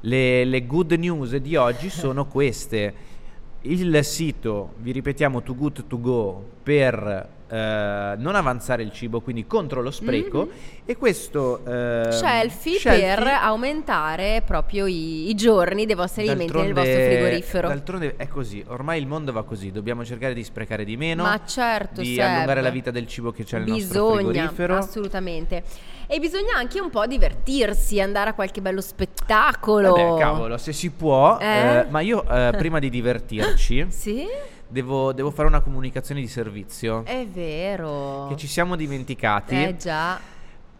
le, 0.00 0.44
le 0.44 0.66
good 0.66 0.90
news 0.94 1.36
di 1.36 1.54
oggi 1.54 1.88
sono 1.94 2.26
queste. 2.26 3.12
Il 3.60 4.04
sito, 4.04 4.72
vi 4.78 4.90
ripetiamo, 4.90 5.42
Too 5.44 5.54
Good 5.54 5.86
To 5.86 6.00
Go 6.00 6.44
per 6.60 7.28
eh, 7.48 8.14
non 8.16 8.34
avanzare 8.34 8.82
il 8.82 8.92
cibo, 8.92 9.20
quindi 9.20 9.46
contro 9.46 9.82
lo 9.82 9.90
spreco. 9.90 10.48
E 10.86 10.96
questo 10.96 11.60
eh, 11.64 12.08
Shelfie, 12.12 12.78
Shelfie- 12.78 13.14
per 13.14 13.26
aumentare 13.26 14.42
proprio 14.44 14.86
i, 14.86 15.28
i 15.30 15.34
giorni 15.34 15.86
dei 15.86 15.94
vostri 15.94 16.28
alimenti 16.28 16.56
nel 16.60 16.74
vostro 16.74 16.92
frigorifero. 16.94 17.68
D'altronde 17.68 18.14
è 18.16 18.28
così, 18.28 18.62
ormai 18.68 19.00
il 19.00 19.06
mondo 19.06 19.32
va 19.32 19.44
così, 19.44 19.70
dobbiamo 19.72 20.04
cercare 20.04 20.34
di 20.34 20.44
sprecare 20.44 20.84
di 20.84 20.96
meno, 20.96 21.22
Ma 21.22 21.40
certo, 21.44 22.00
di 22.02 22.14
Seb. 22.14 22.24
allungare 22.26 22.60
la 22.60 22.70
vita 22.70 22.90
del 22.90 23.06
cibo 23.06 23.32
che 23.32 23.44
c'è 23.44 23.58
nel 23.58 23.68
nostro 23.68 24.06
Bisogna, 24.10 24.30
frigorifero. 24.30 24.76
assolutamente. 24.76 25.62
E 26.06 26.18
bisogna 26.18 26.56
anche 26.56 26.80
un 26.80 26.90
po' 26.90 27.06
divertirsi, 27.06 27.98
andare 27.98 28.28
a 28.30 28.34
qualche 28.34 28.60
bello 28.60 28.82
spettacolo. 28.82 29.92
Vabbè, 29.94 30.20
cavolo, 30.20 30.58
se 30.58 30.74
si 30.74 30.90
può, 30.90 31.38
Eh? 31.40 31.46
eh, 31.78 31.86
ma 31.88 32.00
io 32.00 32.28
eh, 32.28 32.52
prima 32.58 32.78
di 32.78 32.90
divertirci 32.90 33.86
Sì, 33.88 34.26
devo, 34.68 35.12
devo 35.12 35.30
fare 35.30 35.48
una 35.48 35.60
comunicazione 35.60 36.20
di 36.20 36.28
servizio 36.28 37.04
è 37.04 37.26
vero. 37.26 38.26
che 38.28 38.36
ci 38.36 38.46
siamo 38.46 38.76
dimenticati. 38.76 39.54
Eh 39.62 39.76
già. 39.76 40.18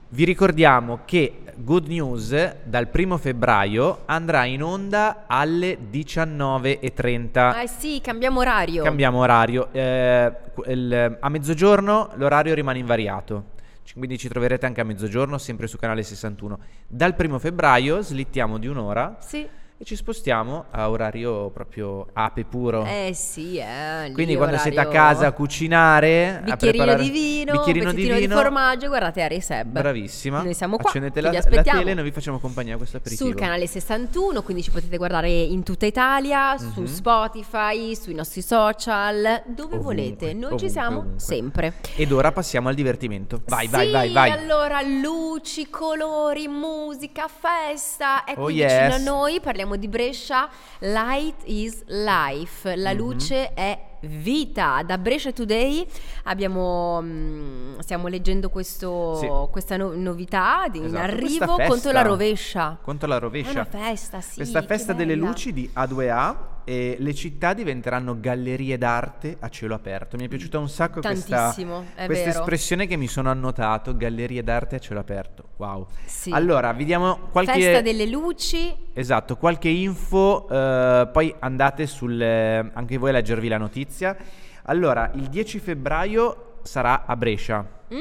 Vi 0.06 0.24
ricordiamo 0.24 1.00
che 1.04 1.40
Good 1.56 1.88
News 1.88 2.56
dal 2.64 2.86
primo 2.88 3.16
febbraio 3.16 4.02
andrà 4.04 4.44
in 4.44 4.62
onda 4.62 5.24
alle 5.26 5.76
19.30. 5.90 7.62
Eh 7.62 7.66
sì, 7.68 8.00
cambiamo 8.02 8.40
orario. 8.40 8.82
Cambiamo 8.84 9.18
orario. 9.20 9.68
eh, 9.72 10.32
il- 10.66 11.16
a 11.20 11.28
mezzogiorno 11.28 12.10
l'orario 12.14 12.54
rimane 12.54 12.78
invariato. 12.78 13.52
Quindi 13.96 14.16
ci 14.18 14.28
troverete 14.28 14.66
anche 14.66 14.80
a 14.80 14.84
mezzogiorno, 14.84 15.36
sempre 15.38 15.66
su 15.66 15.76
canale 15.78 16.02
61. 16.02 16.58
Dal 16.86 17.14
primo 17.14 17.38
febbraio 17.38 18.00
slittiamo 18.02 18.58
di 18.58 18.66
un'ora 18.66 19.16
Sì. 19.20 19.46
E 19.76 19.84
ci 19.84 19.96
spostiamo 19.96 20.66
a 20.70 20.88
orario 20.88 21.50
proprio 21.50 22.06
ape 22.12 22.44
puro. 22.44 22.84
Eh 22.84 23.10
sì, 23.12 23.56
eh. 23.56 24.10
Quindi 24.12 24.36
quando 24.36 24.56
siete 24.58 24.78
a 24.78 24.86
casa 24.86 25.26
a 25.26 25.32
cucinare, 25.32 26.36
a 26.36 26.40
Bicchierino 26.42 26.84
preparare- 26.84 27.02
di 27.02 27.10
vino, 27.10 27.52
bicchierino 27.52 27.90
di 27.90 27.96
pezzettino 27.96 28.14
di, 28.14 28.20
vino, 28.20 28.36
formaggio, 28.36 28.86
guardate 28.88 29.22
Ari 29.22 29.40
Seb. 29.40 29.66
Bravissima. 29.70 30.42
Noi 30.42 30.54
siamo 30.54 30.76
qua, 30.76 30.88
Accendete 30.90 31.20
la, 31.20 31.32
la 31.32 31.62
tele 31.62 31.90
e 31.90 31.94
noi 31.94 32.04
vi 32.04 32.12
facciamo 32.12 32.38
compagnia 32.38 32.74
a 32.74 32.76
questo 32.76 32.98
aperitivo. 32.98 33.28
Sul 33.28 33.36
canale 33.38 33.66
61, 33.66 34.42
quindi 34.42 34.62
ci 34.62 34.70
potete 34.70 34.96
guardare 34.96 35.28
in 35.30 35.62
tutta 35.64 35.86
Italia, 35.86 36.56
su 36.56 36.80
Mhm. 36.82 36.86
Spotify, 36.86 37.96
sui 37.96 38.14
nostri 38.14 38.42
social, 38.42 39.42
dove 39.46 39.76
Ovunque, 39.76 39.78
volete. 39.78 40.32
Noi 40.34 40.44
ovunque, 40.44 40.58
ci 40.66 40.70
siamo 40.70 40.98
ovunque. 40.98 41.20
sempre. 41.20 41.74
Ed 41.96 42.12
ora 42.12 42.30
passiamo 42.30 42.68
al 42.68 42.74
divertimento. 42.76 43.40
Vai, 43.46 43.66
vai, 43.66 43.86
Sì, 43.86 43.92
vai, 43.92 44.12
vai. 44.12 44.30
allora 44.30 44.80
luci, 44.82 45.68
colori, 45.68 46.46
musica, 46.46 47.26
festa. 47.28 48.22
È 48.24 48.34
Oh, 48.36 48.44
qui 48.44 48.54
yes. 48.54 48.72
vicino 48.72 48.94
a 48.94 48.98
noi, 49.16 49.40
parliamo 49.40 49.63
di 49.76 49.88
Brescia. 49.88 50.48
Light 50.80 51.36
is 51.44 51.82
life, 51.86 52.76
la 52.76 52.92
Mhm. 52.92 52.96
luce 52.98 53.52
è 53.54 53.78
vita. 54.06 54.82
Da 54.84 54.98
Brescia 54.98 55.32
Today 55.32 55.86
abbiamo, 56.24 57.00
mm, 57.02 57.78
stiamo 57.78 58.08
leggendo 58.08 58.50
questo- 58.50 59.14
Sì. 59.16 59.28
questa 59.50 59.76
no- 59.76 59.92
novità 59.94 60.66
di- 60.70 60.78
in 60.78 60.84
Esatto, 60.84 61.02
arrivo 61.02 61.54
questa 61.54 61.66
contro 61.72 61.92
la 61.92 62.02
rovescia. 62.02 62.78
Contro 62.82 63.08
la 63.08 63.16
È 63.16 63.20
rovescia. 63.20 63.50
una 63.50 63.64
festa, 63.64 64.20
sì. 64.20 64.36
Questa 64.36 64.62
festa 64.62 64.92
delle 64.92 65.14
luci 65.14 65.52
di 65.52 65.68
A2A 65.72 66.52
e 66.64 66.96
le 66.98 67.14
città 67.14 67.52
diventeranno 67.52 68.18
gallerie 68.18 68.78
d'arte 68.78 69.36
a 69.38 69.48
cielo 69.48 69.74
aperto. 69.74 70.16
Mi 70.16 70.24
è 70.24 70.28
piaciuta 70.28 70.58
un 70.58 70.68
sacco 70.68 71.00
questa, 71.00 71.36
Tantissimo, 71.36 71.84
questa 72.06 72.30
espressione 72.30 72.86
che 72.86 72.96
mi 72.96 73.06
sono 73.06 73.30
annotato, 73.30 73.96
gallerie 73.96 74.42
d'arte 74.42 74.76
a 74.76 74.78
cielo 74.78 75.00
aperto. 75.00 75.48
Wow. 75.56 75.86
Sì. 76.06 76.30
Allora, 76.32 76.72
vediamo 76.72 77.28
qualche 77.30 77.52
Festa 77.60 77.80
delle 77.82 78.06
luci. 78.06 78.74
Esatto, 78.92 79.36
qualche 79.36 79.68
info, 79.68 80.48
eh, 80.48 81.08
poi 81.12 81.34
andate 81.38 81.86
sul 81.86 82.20
anche 82.20 82.96
voi 82.98 83.10
a 83.10 83.12
leggervi 83.12 83.48
la 83.48 83.58
notizia. 83.58 84.16
Allora, 84.64 85.10
il 85.14 85.28
10 85.28 85.58
febbraio 85.58 86.58
sarà 86.62 87.04
a 87.04 87.16
Brescia. 87.16 87.66
Mhm. 87.88 87.98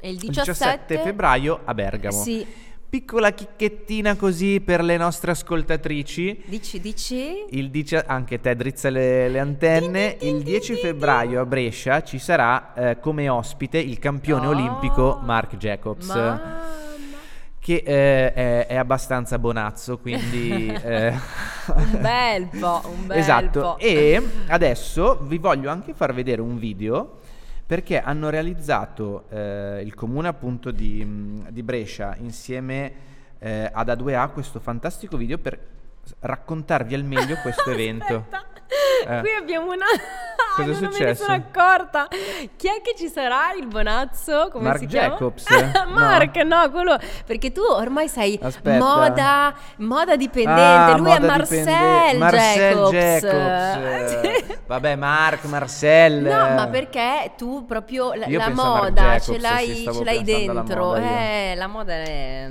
E 0.00 0.08
il 0.08 0.14
Il 0.14 0.30
17, 0.30 0.52
17 0.52 0.98
febbraio 0.98 1.60
a 1.64 1.74
Bergamo. 1.74 2.22
Sì. 2.22 2.46
Piccola 2.90 3.30
chicchettina 3.30 4.16
così 4.16 4.60
per 4.60 4.82
le 4.82 4.96
nostre 4.96 5.30
ascoltatrici. 5.30 6.42
Dici, 6.46 6.80
dici? 6.80 7.44
Il 7.50 7.70
dice- 7.70 8.02
anche 8.04 8.40
te 8.40 8.56
drizza 8.56 8.90
le, 8.90 9.28
le 9.28 9.38
antenne. 9.38 10.16
Il 10.22 10.42
10 10.42 10.74
febbraio 10.74 11.40
a 11.40 11.46
Brescia 11.46 12.02
ci 12.02 12.18
sarà 12.18 12.74
eh, 12.74 12.98
come 12.98 13.28
ospite 13.28 13.78
il 13.78 14.00
campione 14.00 14.46
Oh. 14.46 14.50
olimpico 14.50 15.20
Mark 15.22 15.56
Jacobs. 15.56 16.08
Mamma. 16.08 16.78
Che 17.60 17.74
eh, 17.86 18.32
è, 18.32 18.66
è 18.66 18.74
abbastanza 18.74 19.38
bonazzo, 19.38 19.98
quindi... 19.98 20.66
eh, 20.82 21.12
Un 21.72 21.98
bel 22.00 22.48
po', 22.58 22.80
un 22.86 23.06
bel 23.06 23.18
esatto. 23.18 23.60
po'. 23.60 23.78
E 23.78 24.20
adesso 24.48 25.18
vi 25.28 25.38
voglio 25.38 25.70
anche 25.70 25.94
far 25.94 26.12
vedere 26.12 26.40
un 26.40 26.58
video 26.58 27.19
perché 27.70 28.00
hanno 28.00 28.30
realizzato 28.30 29.26
eh, 29.28 29.80
il 29.84 29.94
comune 29.94 30.26
appunto 30.26 30.72
di, 30.72 31.40
di 31.50 31.62
Brescia 31.62 32.16
insieme 32.18 32.92
eh, 33.38 33.70
ad 33.72 33.86
A2A 33.86 34.32
questo 34.32 34.58
fantastico 34.58 35.16
video 35.16 35.38
per 35.38 35.56
raccontarvi 36.18 36.94
al 36.94 37.04
meglio 37.04 37.36
questo 37.36 37.70
evento. 37.70 38.24
Aspetta, 38.28 38.49
Eh. 39.06 39.20
Qui 39.20 39.30
abbiamo 39.38 39.72
una... 39.72 39.86
Cosa 40.56 40.62
è 40.70 40.72
non 40.72 40.80
me 40.82 40.86
ne 40.88 40.92
successo? 40.92 41.24
sono 41.24 41.34
accorta. 41.36 42.06
Chi 42.08 42.66
è 42.68 42.80
che 42.82 42.94
ci 42.96 43.08
sarà 43.08 43.52
il 43.58 43.66
bonazzo? 43.66 44.48
Come 44.52 44.64
Mark 44.68 44.78
si 44.78 44.86
chiama? 44.86 45.08
Jacobs? 45.14 45.44
Mark, 45.88 46.36
no. 46.36 46.70
quello... 46.70 46.98
Perché 47.26 47.52
tu 47.52 47.62
ormai 47.62 48.08
sei 48.08 48.38
Aspetta. 48.40 48.78
moda, 48.78 49.54
moda 49.78 50.16
dipendente. 50.16 50.60
Ah, 50.60 50.96
Lui 50.96 51.10
è 51.10 51.18
moda 51.18 51.26
Marcel 51.26 51.64
dipende- 51.64 52.18
Marcel 52.18 52.76
Jacobs. 52.76 53.20
Jacobs. 53.20 54.58
Vabbè, 54.66 54.94
Mark, 54.96 55.44
Marcel. 55.44 56.22
No, 56.22 56.54
ma 56.54 56.68
perché 56.68 57.32
tu 57.36 57.64
proprio 57.66 58.12
la, 58.14 58.26
la 58.28 58.48
moda 58.50 59.02
Jacobs, 59.02 59.24
ce 59.24 59.38
l'hai, 59.38 59.88
ce 59.92 60.04
l'hai 60.04 60.22
dentro. 60.22 60.84
moda 60.86 61.00
eh, 61.00 61.54
la 61.56 61.66
moda 61.66 61.92
è... 61.92 62.48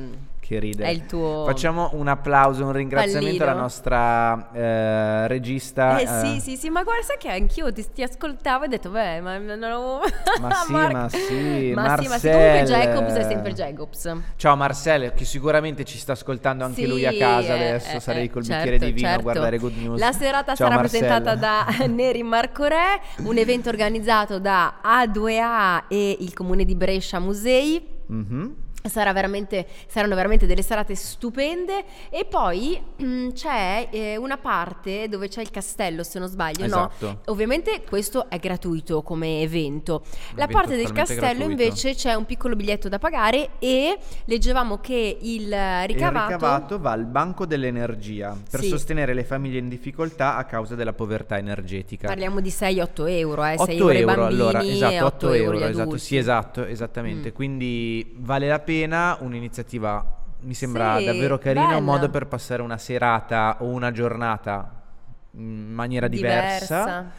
Che 0.49 0.57
ride. 0.57 0.83
È 0.83 0.87
il 0.87 1.05
tuo 1.05 1.43
Facciamo 1.45 1.91
un 1.93 2.07
applauso, 2.07 2.65
un 2.65 2.71
ringraziamento 2.71 3.43
alla 3.43 3.51
pallino. 3.51 3.61
nostra 3.61 4.51
eh, 4.51 5.27
regista. 5.27 5.99
Eh 5.99 6.07
sì, 6.07 6.39
sì, 6.39 6.57
sì, 6.57 6.69
ma 6.71 6.81
guarda, 6.81 7.03
sai 7.03 7.17
che 7.19 7.29
anch'io 7.29 7.71
ti, 7.71 7.85
ti 7.93 8.01
ascoltavo 8.01 8.63
e 8.63 8.65
ho 8.65 8.69
detto, 8.71 8.89
beh, 8.89 9.21
ma 9.21 9.37
non 9.37 9.61
avevo... 9.61 9.99
Ma 10.41 10.51
sì, 10.53 10.71
Mark- 10.71 10.91
ma 10.93 11.09
sì, 11.09 11.71
Ma 11.75 11.97
sì, 11.99 12.07
ma 12.07 12.17
sì, 12.17 12.29
comunque 12.31 12.63
Jacobs 12.65 13.13
è 13.13 13.23
sempre 13.25 13.53
Jacobs. 13.53 14.15
Ciao 14.37 14.55
Marcel, 14.55 15.13
che 15.13 15.23
sicuramente 15.23 15.83
ci 15.85 15.99
sta 15.99 16.13
ascoltando 16.13 16.63
anche 16.63 16.81
Sì, 16.81 16.87
lui 16.87 17.05
a 17.05 17.13
casa 17.13 17.49
eh, 17.53 17.55
adesso. 17.55 17.97
eh, 17.97 17.99
Sarei 17.99 18.25
eh, 18.25 18.29
col 18.31 18.43
certo, 18.43 18.63
bicchiere 18.63 18.83
di 18.83 18.91
vino 18.91 19.07
certo. 19.07 19.19
a 19.19 19.21
guardare 19.21 19.57
Good 19.59 19.75
News. 19.77 19.99
La 19.99 20.11
serata 20.13 20.55
Ciao, 20.55 20.67
sarà 20.67 20.79
Marcel. 20.79 20.99
presentata 20.99 21.35
da 21.35 21.67
Neri 21.85 22.23
Marco 22.23 22.65
Re, 22.65 22.99
un 23.17 23.37
evento 23.37 23.69
organizzato 23.69 24.39
da 24.39 24.79
A2A 24.83 25.83
e 25.89 26.17
il 26.21 26.33
comune 26.33 26.65
di 26.65 26.73
Brescia 26.73 27.19
Musei. 27.19 27.97
Mhm. 28.07 28.55
Sarà 28.81 29.11
veramente, 29.11 29.67
saranno 29.87 30.15
veramente 30.15 30.45
delle 30.45 30.61
serate 30.61 30.95
stupende 30.95 31.83
e 32.09 32.23
poi 32.25 32.81
mm, 33.03 33.31
c'è 33.31 33.89
eh, 33.91 34.15
una 34.15 34.37
parte 34.37 35.09
dove 35.09 35.27
c'è 35.27 35.41
il 35.41 35.51
castello 35.51 36.01
se 36.03 36.17
non 36.17 36.29
sbaglio, 36.29 36.63
Esatto. 36.63 37.05
no? 37.05 37.19
Ovviamente 37.25 37.83
questo 37.87 38.29
è 38.29 38.39
gratuito 38.39 39.01
come 39.01 39.41
evento. 39.41 40.03
La 40.35 40.43
evento 40.45 40.53
parte 40.53 40.75
del 40.77 40.91
castello 40.93 41.45
gratuito. 41.45 41.51
invece 41.51 41.93
c'è 41.93 42.13
un 42.13 42.25
piccolo 42.25 42.55
biglietto 42.55 42.87
da 42.87 42.99
pagare 42.99 43.49
e 43.59 43.97
leggevamo 44.25 44.77
che 44.79 45.17
il 45.19 45.51
eh, 45.51 45.85
ricavato... 45.85 46.27
Il 46.27 46.33
ricavato 46.35 46.79
va 46.79 46.91
al 46.91 47.05
Banco 47.05 47.45
dell'Energia 47.45 48.35
per 48.49 48.61
Sì. 48.61 48.69
sostenere 48.69 49.13
le 49.13 49.25
famiglie 49.25 49.59
in 49.59 49.67
difficoltà 49.67 50.37
a 50.37 50.45
causa 50.45 50.75
della 50.75 50.93
povertà 50.93 51.37
energetica. 51.37 52.07
Parliamo 52.07 52.39
di 52.39 52.49
6-8 52.49 53.09
euro, 53.09 53.43
eh, 53.45 53.53
8 53.55 53.65
6 53.65 53.77
euro 53.77 53.91
euro 53.91 54.05
bambini 54.05 54.41
allora, 54.41 54.63
esatto, 54.63 55.05
8 55.05 55.05
8 55.05 55.33
euro 55.33 55.57
euro, 55.57 55.67
esatto, 55.69 55.97
sì, 55.97 56.15
esatto, 56.15 56.65
esattamente. 56.65 57.33
Quindi 57.33 58.13
vale 58.15 58.47
la 58.47 58.59
pena 58.59 58.67
un'iniziativa, 59.19 60.05
mi 60.41 60.53
sembra 60.53 60.97
Sì, 60.97 61.05
davvero 61.05 61.37
carina, 61.37 61.65
bella. 61.67 61.77
un 61.77 61.83
modo 61.85 62.09
per 62.09 62.27
passare 62.27 62.61
una 62.61 62.77
serata 62.77 63.57
o 63.59 63.65
una 63.65 63.91
giornata 63.91 64.71
in 65.31 65.71
maniera 65.73 66.07
diversa. 66.07 67.11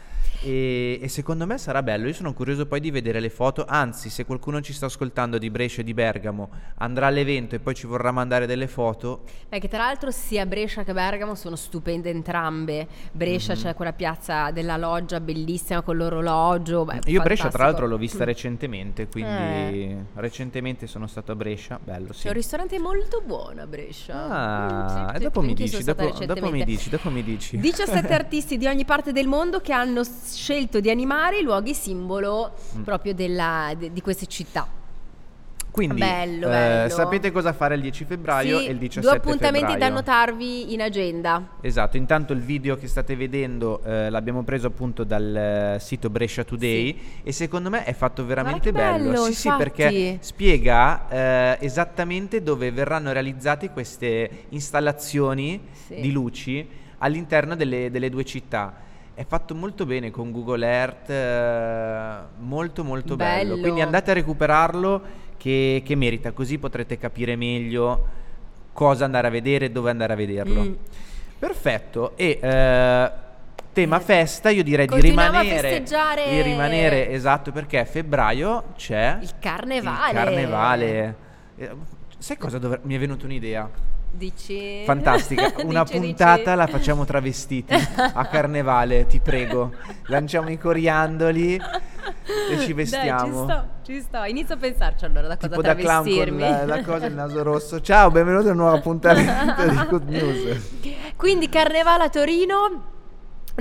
E, 0.43 0.99
e 1.03 1.09
secondo 1.09 1.47
me 1.47 1.59
sarà 1.59 1.83
bello. 1.83 2.07
Io 2.07 2.15
sono 2.15 2.33
curioso 2.33 2.67
poi 2.67 2.81
di 2.81 2.91
vedere 2.91 3.21
le 3.21 3.29
foto. 3.31 3.65
Anzi, 3.69 4.09
se 4.09 4.25
qualcuno 4.25 4.61
ci 4.63 4.73
sta 4.73 4.87
ascoltando 4.87 5.37
di 5.39 5.51
Brescia 5.51 5.83
e 5.83 5.85
di 5.85 5.93
Bergamo 5.93 6.49
andrà 6.79 7.09
all'evento 7.09 7.55
e 7.55 7.59
poi 7.61 7.75
ci 7.75 7.87
vorrà 7.87 8.11
mandare 8.11 8.47
delle 8.47 8.67
foto. 8.67 9.25
Beh, 9.49 9.59
che 9.59 9.69
tra 9.69 9.79
l'altro 9.85 10.11
sia 10.11 10.47
Brescia 10.47 10.83
che 10.83 10.93
Bergamo 10.95 11.35
sono 11.35 11.57
stupende 11.57 12.09
entrambe. 12.11 12.87
Brescia 13.13 13.53
Mhm. 13.55 13.61
c'è 13.61 13.75
quella 13.75 13.93
piazza 13.93 14.51
della 14.51 14.77
loggia 14.79 15.21
bellissima 15.21 15.83
con 15.83 15.97
l'orologio. 15.97 16.85
beh, 16.85 17.01
Io 17.07 17.21
Brescia, 17.21 17.49
tra 17.49 17.51
fantastico. 17.51 17.63
l'altro, 17.63 17.87
l'ho 17.87 17.97
vista 17.99 18.25
recentemente. 18.25 19.09
Quindi, 19.09 19.31
Eh. 19.31 19.97
recentemente 20.15 20.87
sono 20.87 21.07
stato 21.07 21.33
a 21.33 21.35
Brescia. 21.35 21.79
Bello, 21.83 22.13
sì. 22.13 22.23
C'è 22.23 22.29
un 22.29 22.35
ristorante 22.35 22.79
molto 22.79 23.21
buono 23.25 23.61
a 23.63 23.67
Brescia. 23.67 24.15
Ah, 24.15 24.69
Mm, 24.71 25.09
sì, 25.11 25.17
e 25.17 25.19
dopo 25.21 25.43
mi 25.43 25.55
dici, 25.55 25.83
dopo, 25.85 26.11
dopo 26.25 26.51
mi 26.51 26.65
dici, 26.65 26.89
dopo 26.89 27.11
mi 27.11 27.23
dici. 27.23 27.59
17 27.59 28.13
artisti 28.15 28.57
di 28.57 28.67
ogni 28.67 28.85
parte 28.85 29.13
del 29.13 29.27
mondo 29.27 29.61
che 29.61 29.73
hanno 29.73 30.03
scelto 30.35 30.81
di 30.81 30.91
animare 30.91 31.39
i 31.39 31.43
luoghi 31.43 31.75
simbolo 31.75 32.53
Mm. 32.77 32.83
proprio 32.83 33.15
della- 33.15 33.73
de- 33.77 33.93
di 33.93 34.01
queste 34.01 34.27
città. 34.27 34.67
Quindi, 35.73 36.01
Bello, 36.01 36.49
eh, 36.49 36.51
bello. 36.51 36.89
sapete 36.89 37.31
cosa 37.31 37.53
fare 37.53 37.77
il 37.77 37.81
10 37.81 38.05
febbraio 38.05 38.59
Sì, 38.59 38.67
e 38.67 38.71
il 38.73 38.79
17 38.79 39.01
due 39.07 39.17
appuntamenti 39.17 39.67
da 39.67 39.71
febbraio. 39.71 39.93
annotarvi 39.93 40.73
in 40.73 40.83
agenda. 40.83 41.47
Esatto, 41.61 41.97
intanto 41.97 42.33
il 42.33 42.41
video 42.41 42.77
che 42.77 42.89
state 42.89 43.15
vedendo 43.15 43.81
eh, 43.85 44.11
l'abbiamo 44.11 44.43
preso 44.43 44.67
appunto 44.67 45.05
dal 45.05 45.37
eh, 45.77 45.79
sito 45.79 46.11
Brescia 46.11 46.43
Today 46.43 47.21
e 47.23 47.31
secondo 47.31 47.71
me 47.71 47.85
è 47.85 47.93
fatto 47.95 48.27
veramente 48.27 48.73
che 48.73 48.73
bello. 48.73 49.11
bello, 49.13 49.25
Sì, 49.27 49.33
sì, 49.35 49.47
infatti. 49.47 49.63
perché 49.71 50.17
spiega 50.23 51.09
eh, 51.09 51.59
esattamente 51.61 52.43
dove 52.43 52.73
verranno 52.73 53.13
realizzate 53.13 53.71
queste 53.71 54.47
installazioni 54.49 55.61
Sì. 55.87 56.01
di 56.01 56.11
luci 56.11 56.69
all'interno 56.99 57.55
delle, 57.55 57.93
delle 57.93 58.11
due 58.11 58.25
città. 58.25 58.75
È 59.21 59.27
fatto 59.27 59.55
molto 59.55 59.85
bene 59.85 60.11
con 60.11 60.33
Google 60.33 60.67
Earth, 60.67 61.11
eh, 61.11 62.39
molto 62.39 62.83
molto 62.85 63.17
bello. 63.17 63.51
Bello. 63.51 63.61
Quindi 63.61 63.83
andate 63.83 64.13
a 64.13 64.15
recuperarlo 64.15 65.03
che, 65.37 65.83
che 65.85 65.95
merita, 65.95 66.33
così 66.33 66.57
potrete 66.57 66.97
capire 66.97 67.37
meglio 67.37 68.09
cosa 68.73 69.05
andare 69.05 69.27
a 69.27 69.31
vedere 69.31 69.67
e 69.67 69.71
dove 69.71 69.91
andare 69.91 70.15
a 70.15 70.17
vederlo. 70.17 70.63
Mm. 70.63 70.73
Perfetto, 71.39 72.17
e 72.17 72.39
eh, 72.41 73.11
tema 73.75 73.99
Eh, 73.99 74.01
festa 74.01 74.49
io 74.49 74.63
direi 74.63 74.87
di 74.87 75.01
rimanere, 75.03 75.83
di 76.27 76.41
rimanere, 76.41 77.11
esatto, 77.11 77.53
perché 77.53 77.79
a 77.79 77.85
febbraio 77.85 78.73
c'è 78.75 79.19
Il 79.21 79.33
carnevale. 79.39 80.13
il 80.13 80.17
carnevale. 80.17 81.17
Eh, 81.57 81.71
Sai 82.17 82.39
cosa 82.39 82.59
dovre- 82.59 82.81
mi 82.85 82.95
è 82.95 82.99
venuta 82.99 83.27
un'idea? 83.27 83.69
Dici? 84.13 84.83
Fantastica, 84.85 85.53
una 85.65 85.83
Dici, 85.85 85.99
puntata 85.99 86.37
dici. 86.43 86.57
la 86.57 86.67
facciamo 86.67 87.05
travestiti 87.05 87.73
a 87.73 88.27
carnevale, 88.27 89.07
ti 89.07 89.21
prego. 89.21 89.73
Lanciamo 90.07 90.51
i 90.51 90.59
coriandoli 90.59 91.55
e 92.51 92.59
ci 92.59 92.73
vestiamo. 92.73 93.45
Dai, 93.47 93.57
ci 93.57 93.61
sto, 93.93 93.93
ci 93.93 94.01
sto. 94.01 94.25
Inizio 94.25 94.55
a 94.57 94.59
pensarci 94.59 95.05
allora 95.05 95.29
da 95.29 95.37
cosa 95.37 95.49
Tipo 95.49 95.63
da 95.63 95.75
clown 95.75 96.03
travestirmi. 96.05 96.41
la, 96.41 96.65
la 96.67 96.83
cosa 96.83 97.07
il 97.07 97.15
naso 97.15 97.43
rosso. 97.43 97.81
Ciao, 97.81 98.11
benvenuto 98.11 98.49
a 98.49 98.51
un 98.51 98.57
nuovo 98.57 98.77
appuntamento 98.77 99.69
di 99.69 99.77
Good 99.89 100.09
News. 100.09 100.71
Quindi 101.17 101.49
carnevale 101.49 102.05
a 102.05 102.09
Torino 102.09 102.90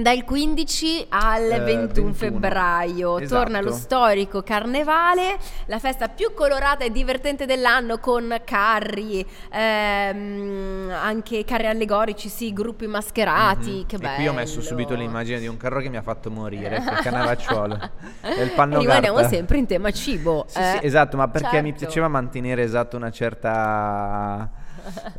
dal 0.02 0.24
15 0.24 1.06
al 1.10 1.44
Eh, 1.44 1.60
21, 1.60 2.12
21. 2.12 2.14
febbraio. 2.14 3.20
Esatto. 3.20 3.42
Torna 3.44 3.62
lo 3.62 3.72
storico 3.72 4.42
carnevale, 4.44 5.38
la 5.68 5.80
festa 5.80 6.08
più 6.10 6.34
colorata 6.34 6.84
e 6.84 6.92
divertente 6.92 7.46
dell'anno 7.46 8.00
con 8.00 8.40
carri, 8.44 9.26
ehm, 9.52 10.90
anche 10.92 11.44
carri 11.46 11.68
allegorici, 11.68 12.30
sì, 12.30 12.54
gruppi 12.54 12.88
mascherati. 12.88 13.72
Mhm. 13.80 13.86
Che 13.86 13.96
e 13.96 14.00
bello. 14.00 14.16
qui 14.16 14.28
ho 14.28 14.34
messo 14.34 14.62
subito 14.62 14.94
l'immagine 14.96 15.40
di 15.40 15.48
un 15.48 15.58
carro 15.58 15.80
che 15.82 15.90
mi 15.90 15.98
ha 15.98 16.02
fatto 16.02 16.30
morire, 16.32 16.78
il 16.78 16.84
canavacciuolo. 17.04 17.78
e 18.22 18.44
il 18.44 18.52
panno 18.52 18.78
E 18.78 18.80
rimaniamo 18.82 19.16
carta. 19.18 19.30
sempre 19.30 19.58
in 19.58 19.66
tema 19.66 19.92
cibo. 19.92 20.46
Sì, 20.48 20.60
eh. 20.60 20.78
sì, 20.80 20.86
esatto, 20.86 21.18
ma 21.18 21.28
perché 21.28 21.62
mi 21.62 21.70
Certo. 21.70 21.86
piaceva 21.86 22.08
mantenere 22.08 22.64
esatto 22.64 22.96
una 22.98 23.12
certa 23.12 24.50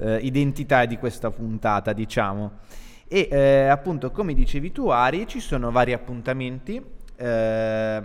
eh, 0.00 0.16
identità 0.22 0.84
di 0.84 0.98
questa 0.98 1.30
puntata, 1.30 1.92
diciamo. 1.92 2.50
E 3.12 3.28
eh, 3.28 3.66
appunto, 3.66 4.12
come 4.12 4.34
dicevi 4.34 4.70
tu, 4.70 4.86
Ari, 4.88 5.26
ci 5.26 5.40
sono 5.40 5.72
vari 5.72 5.92
appuntamenti. 5.92 6.76
eh, 6.76 8.02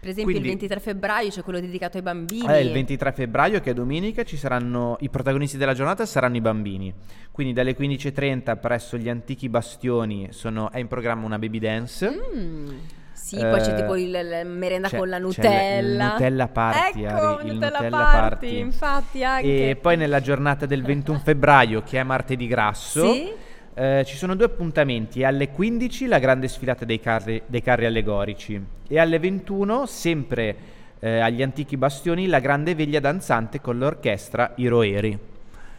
Per 0.00 0.10
esempio 0.10 0.24
quindi- 0.24 0.40
il 0.42 0.54
23 0.58 0.80
febbraio 0.80 1.28
c'è 1.30 1.42
quello 1.42 1.60
dedicato 1.60 1.96
ai 1.96 2.02
bambini. 2.02 2.46
eh, 2.52 2.60
il 2.60 2.72
23 2.72 3.12
febbraio, 3.12 3.60
che 3.60 3.70
è 3.70 3.72
domenica, 3.72 4.24
ci 4.24 4.36
saranno 4.36 4.96
i 4.98 5.08
protagonisti 5.08 5.56
della 5.56 5.74
giornata 5.74 6.04
saranno 6.06 6.36
i 6.36 6.40
bambini. 6.40 6.92
Quindi 7.30 7.52
dalle 7.52 7.76
15.30 7.76 8.56
presso 8.56 8.96
gli 8.96 9.08
antichi 9.08 9.48
bastioni 9.48 10.28
sono- 10.32 10.72
è 10.72 10.78
in 10.80 10.88
programma 10.88 11.24
una 11.24 11.38
baby 11.38 11.60
dance. 11.60 12.10
Mm, 12.10 12.68
Sì, 13.12 13.36
poi 13.38 13.60
c'è 13.60 13.72
Eh, 13.72 13.76
tipo 13.76 13.94
il, 13.96 14.08
il 14.42 14.46
merenda 14.48 14.88
c'è- 14.88 14.98
con 14.98 15.08
la 15.08 15.16
c'è 15.18 15.22
Nutella. 15.22 15.78
il 15.78 16.10
Nutella 16.12 16.48
party, 16.48 17.04
ecco, 17.04 17.14
Ari, 17.14 17.46
il 17.46 17.52
Nutella, 17.54 17.76
Nutella 17.78 17.96
party, 17.96 18.20
party. 18.20 18.58
infatti 18.58 19.24
anche. 19.24 19.70
E 19.70 19.76
poi 19.76 19.96
nella 19.96 20.20
giornata 20.20 20.66
del 20.66 20.82
21 20.82 21.18
febbraio, 21.20 21.82
che 21.84 22.00
è 22.00 22.02
martedì 22.02 22.46
grasso, 22.48 23.12
Sì? 23.12 23.32
Eh, 23.74 24.02
ci 24.06 24.16
sono 24.16 24.34
due 24.34 24.46
appuntamenti. 24.46 25.24
Alle 25.24 25.50
15 25.50 26.06
la 26.06 26.18
grande 26.18 26.48
sfilata 26.48 26.84
dei 26.84 27.00
carri, 27.00 27.42
dei 27.46 27.62
carri 27.62 27.86
allegorici 27.86 28.60
e 28.88 28.98
alle 28.98 29.18
21, 29.18 29.86
sempre 29.86 30.56
eh, 30.98 31.18
agli 31.20 31.42
antichi 31.42 31.76
bastioni, 31.76 32.26
la 32.26 32.40
grande 32.40 32.74
veglia 32.74 33.00
danzante 33.00 33.60
con 33.60 33.78
l'orchestra 33.78 34.52
I 34.56 34.66
Roeri. 34.66 35.18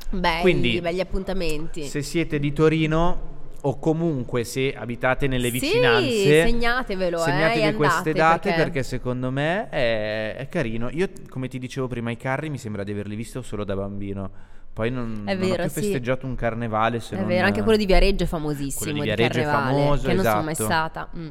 Belli, 0.09 0.41
quindi, 0.41 0.81
belli 0.81 0.99
appuntamenti. 0.99 1.83
Se 1.83 2.01
siete 2.01 2.39
di 2.39 2.53
Torino 2.53 3.31
o 3.65 3.79
comunque 3.79 4.43
se 4.43 4.73
abitate 4.75 5.27
nelle 5.27 5.49
Sì, 5.49 5.59
vicinanze, 5.59 6.45
segnatevelo, 6.45 7.17
eh, 7.17 7.21
segnatevi 7.21 7.67
e 7.67 7.73
queste 7.73 8.11
date 8.13 8.49
perché- 8.49 8.63
perché... 8.63 8.83
secondo 8.83 9.31
me 9.31 9.69
è, 9.69 10.35
è 10.35 10.49
carino. 10.49 10.89
Io, 10.91 11.09
come 11.29 11.47
ti 11.47 11.59
dicevo 11.59 11.87
prima, 11.87 12.11
i 12.11 12.17
carri 12.17 12.49
mi 12.49 12.57
sembra 12.57 12.83
di 12.83 12.91
averli 12.91 13.15
visti 13.15 13.41
solo 13.41 13.63
da 13.63 13.75
bambino. 13.75 14.51
Poi 14.73 14.89
non, 14.89 15.21
È 15.25 15.33
non 15.35 15.43
ho 15.43 15.45
vero, 15.47 15.63
più 15.63 15.71
sì. 15.71 15.81
festeggiato 15.81 16.25
un 16.25 16.35
carnevale 16.35 16.99
se 16.99 17.15
È 17.15 17.19
non... 17.19 17.27
vero, 17.27 17.45
anche 17.45 17.61
quello 17.61 17.77
di 17.77 17.85
Viareggio 17.85 18.23
è 18.23 18.27
famosissimo. 18.27 18.79
quello 18.91 18.93
di 18.93 18.99
di 19.01 19.05
Viareggio 19.15 19.39
è 19.39 19.43
Carnevale, 19.43 19.73
famoso, 19.77 20.07
Che 20.07 20.13
non 20.13 20.23
sono 20.25 20.41
mai 20.43 20.51
esatto. 20.53 20.69
stata. 20.69 21.09
Mm. 21.15 21.27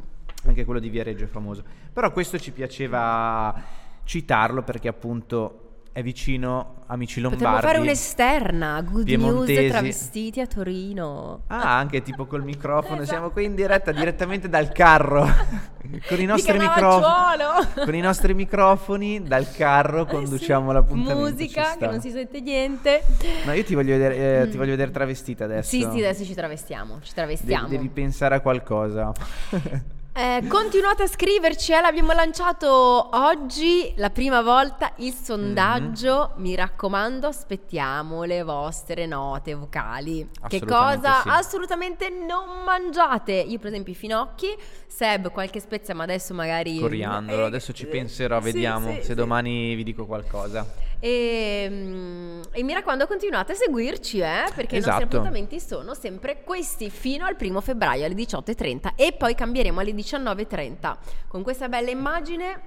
Anche 0.46 0.64
quello 0.64 0.80
di 0.80 0.88
Viareggio 0.88 1.24
è 1.24 1.26
famoso. 1.26 1.64
Però 1.92 2.12
questo 2.12 2.38
ci 2.38 2.52
piaceva 2.52 3.62
citarlo 4.04 4.62
perché 4.62 4.88
appunto 4.88 5.71
è 5.92 6.02
vicino 6.02 6.76
Amici 6.86 7.20
Lombardi. 7.20 7.44
Potremmo 7.44 7.66
fare 7.66 7.78
un'esterna, 7.78 8.80
good 8.82 9.04
Piemontesi. 9.04 9.58
news 9.60 9.70
travestiti 9.70 10.40
a 10.40 10.46
Torino. 10.46 11.42
Ah, 11.48 11.76
anche 11.78 12.02
tipo 12.02 12.26
col 12.26 12.42
microfono. 12.42 12.96
Esatto. 13.02 13.08
Siamo 13.08 13.30
qui 13.30 13.44
in 13.44 13.54
diretta 13.54 13.92
direttamente 13.92 14.48
dal 14.48 14.72
carro. 14.72 15.24
con 16.08 16.20
i 16.20 16.24
nostri 16.24 16.58
microfoni. 16.58 17.84
Con 17.84 17.94
i 17.94 18.00
nostri 18.00 18.34
microfoni 18.34 19.22
dal 19.22 19.50
carro 19.52 20.02
Eh 20.02 20.06
conduciamo 20.06 20.68
sì, 20.68 20.74
l'appuntamento. 20.74 21.30
Musica 21.30 21.76
che 21.78 21.86
non 21.86 22.00
si 22.00 22.10
sente 22.10 22.40
niente. 22.40 23.02
No, 23.44 23.52
io 23.52 23.64
ti 23.64 23.74
voglio 23.74 23.92
vedere, 23.92 24.42
eh, 24.42 24.48
ti 24.48 24.56
Mm. 24.56 24.58
voglio 24.58 24.70
vedere 24.70 24.90
travestita 24.90 25.44
adesso. 25.44 25.68
Sì, 25.68 25.80
sì, 25.80 25.98
adesso 25.98 26.24
ci 26.24 26.34
travestiamo. 26.34 26.94
Ci 27.02 27.08
De- 27.08 27.14
travestiamo. 27.14 27.68
devi 27.68 27.88
pensare 27.88 28.34
a 28.36 28.40
qualcosa. 28.40 29.12
Eh, 30.14 30.44
continuate 30.46 31.04
a 31.04 31.06
scriverci, 31.06 31.72
eh, 31.72 31.80
l'abbiamo 31.80 32.12
lanciato 32.12 32.68
oggi, 33.16 33.94
la 33.96 34.10
prima 34.10 34.42
volta, 34.42 34.92
il 34.96 35.14
sondaggio. 35.14 36.32
Mhm. 36.34 36.42
Mi 36.42 36.54
raccomando, 36.54 37.26
aspettiamo 37.28 38.24
le 38.24 38.42
vostre 38.42 39.06
note 39.06 39.54
vocali. 39.54 40.28
Che 40.46 40.60
cosa 40.66 41.22
sì. 41.22 41.28
assolutamente 41.30 42.10
non 42.10 42.62
mangiate? 42.62 43.32
Io, 43.32 43.58
per 43.58 43.68
esempio, 43.68 43.94
i 43.94 43.96
finocchi, 43.96 44.54
Seb, 44.86 45.30
qualche 45.30 45.60
spezia, 45.60 45.94
ma 45.94 46.02
adesso 46.02 46.34
magari. 46.34 46.78
Coriandolo, 46.78 47.44
Eh, 47.44 47.46
adesso 47.46 47.72
ci 47.72 47.86
penserò, 47.86 48.38
vediamo 48.38 48.90
sì, 48.90 48.96
se 48.96 49.02
sì. 49.04 49.14
domani 49.14 49.74
vi 49.74 49.82
dico 49.82 50.04
qualcosa. 50.04 50.90
E, 51.04 51.66
mm, 51.68 52.40
e 52.52 52.62
mi 52.62 52.72
raccomando, 52.74 53.08
continuate 53.08 53.52
a 53.52 53.54
seguirci, 53.56 54.20
eh, 54.20 54.44
perché 54.54 54.76
i 54.76 54.78
nostri 54.78 54.78
Esatto. 54.78 55.02
appuntamenti 55.02 55.58
sono 55.58 55.94
sempre 55.94 56.44
questi 56.44 56.90
fino 56.90 57.26
al 57.26 57.34
primo 57.34 57.60
febbraio 57.60 58.04
alle 58.04 58.14
18.30 58.14 58.92
e 58.94 59.12
poi 59.12 59.34
cambieremo 59.34 59.80
alle 59.80 59.90
19.30 59.94 60.96
con 61.26 61.42
questa 61.42 61.68
bella 61.68 61.90
immagine. 61.90 62.60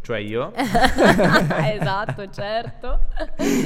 Cioè- 0.00 0.18
io? 0.20 0.52
esatto, 0.56 2.30
certo. 2.30 3.00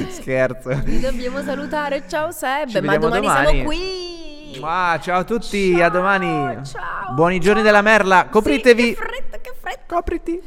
Scherzo. 0.09 0.69
Vi 0.83 0.99
dobbiamo 0.99 1.41
salutare. 1.41 2.03
Ciao 2.09 2.31
Seb, 2.31 2.67
Ci 2.67 2.81
ma 2.81 2.97
domani, 2.97 3.21
domani. 3.25 3.47
siamo 3.47 3.63
qui. 3.63 4.59
Ah, 4.61 4.99
ciao 5.01 5.19
a 5.19 5.23
tutti, 5.23 5.77
Ciao, 5.77 5.85
a 5.85 5.89
domani. 5.89 6.65
ciao, 6.65 7.13
Buoni 7.13 7.39
giorni 7.39 7.61
ciao. 7.61 7.63
della 7.63 7.81
merla. 7.81 8.23
Sì, 8.23 8.29
Copritevi. 8.29 8.89
che 8.89 8.95
fretta, 8.95 9.37
che 9.39 9.53
fretta. 9.57 9.95
Copriti. 9.95 10.41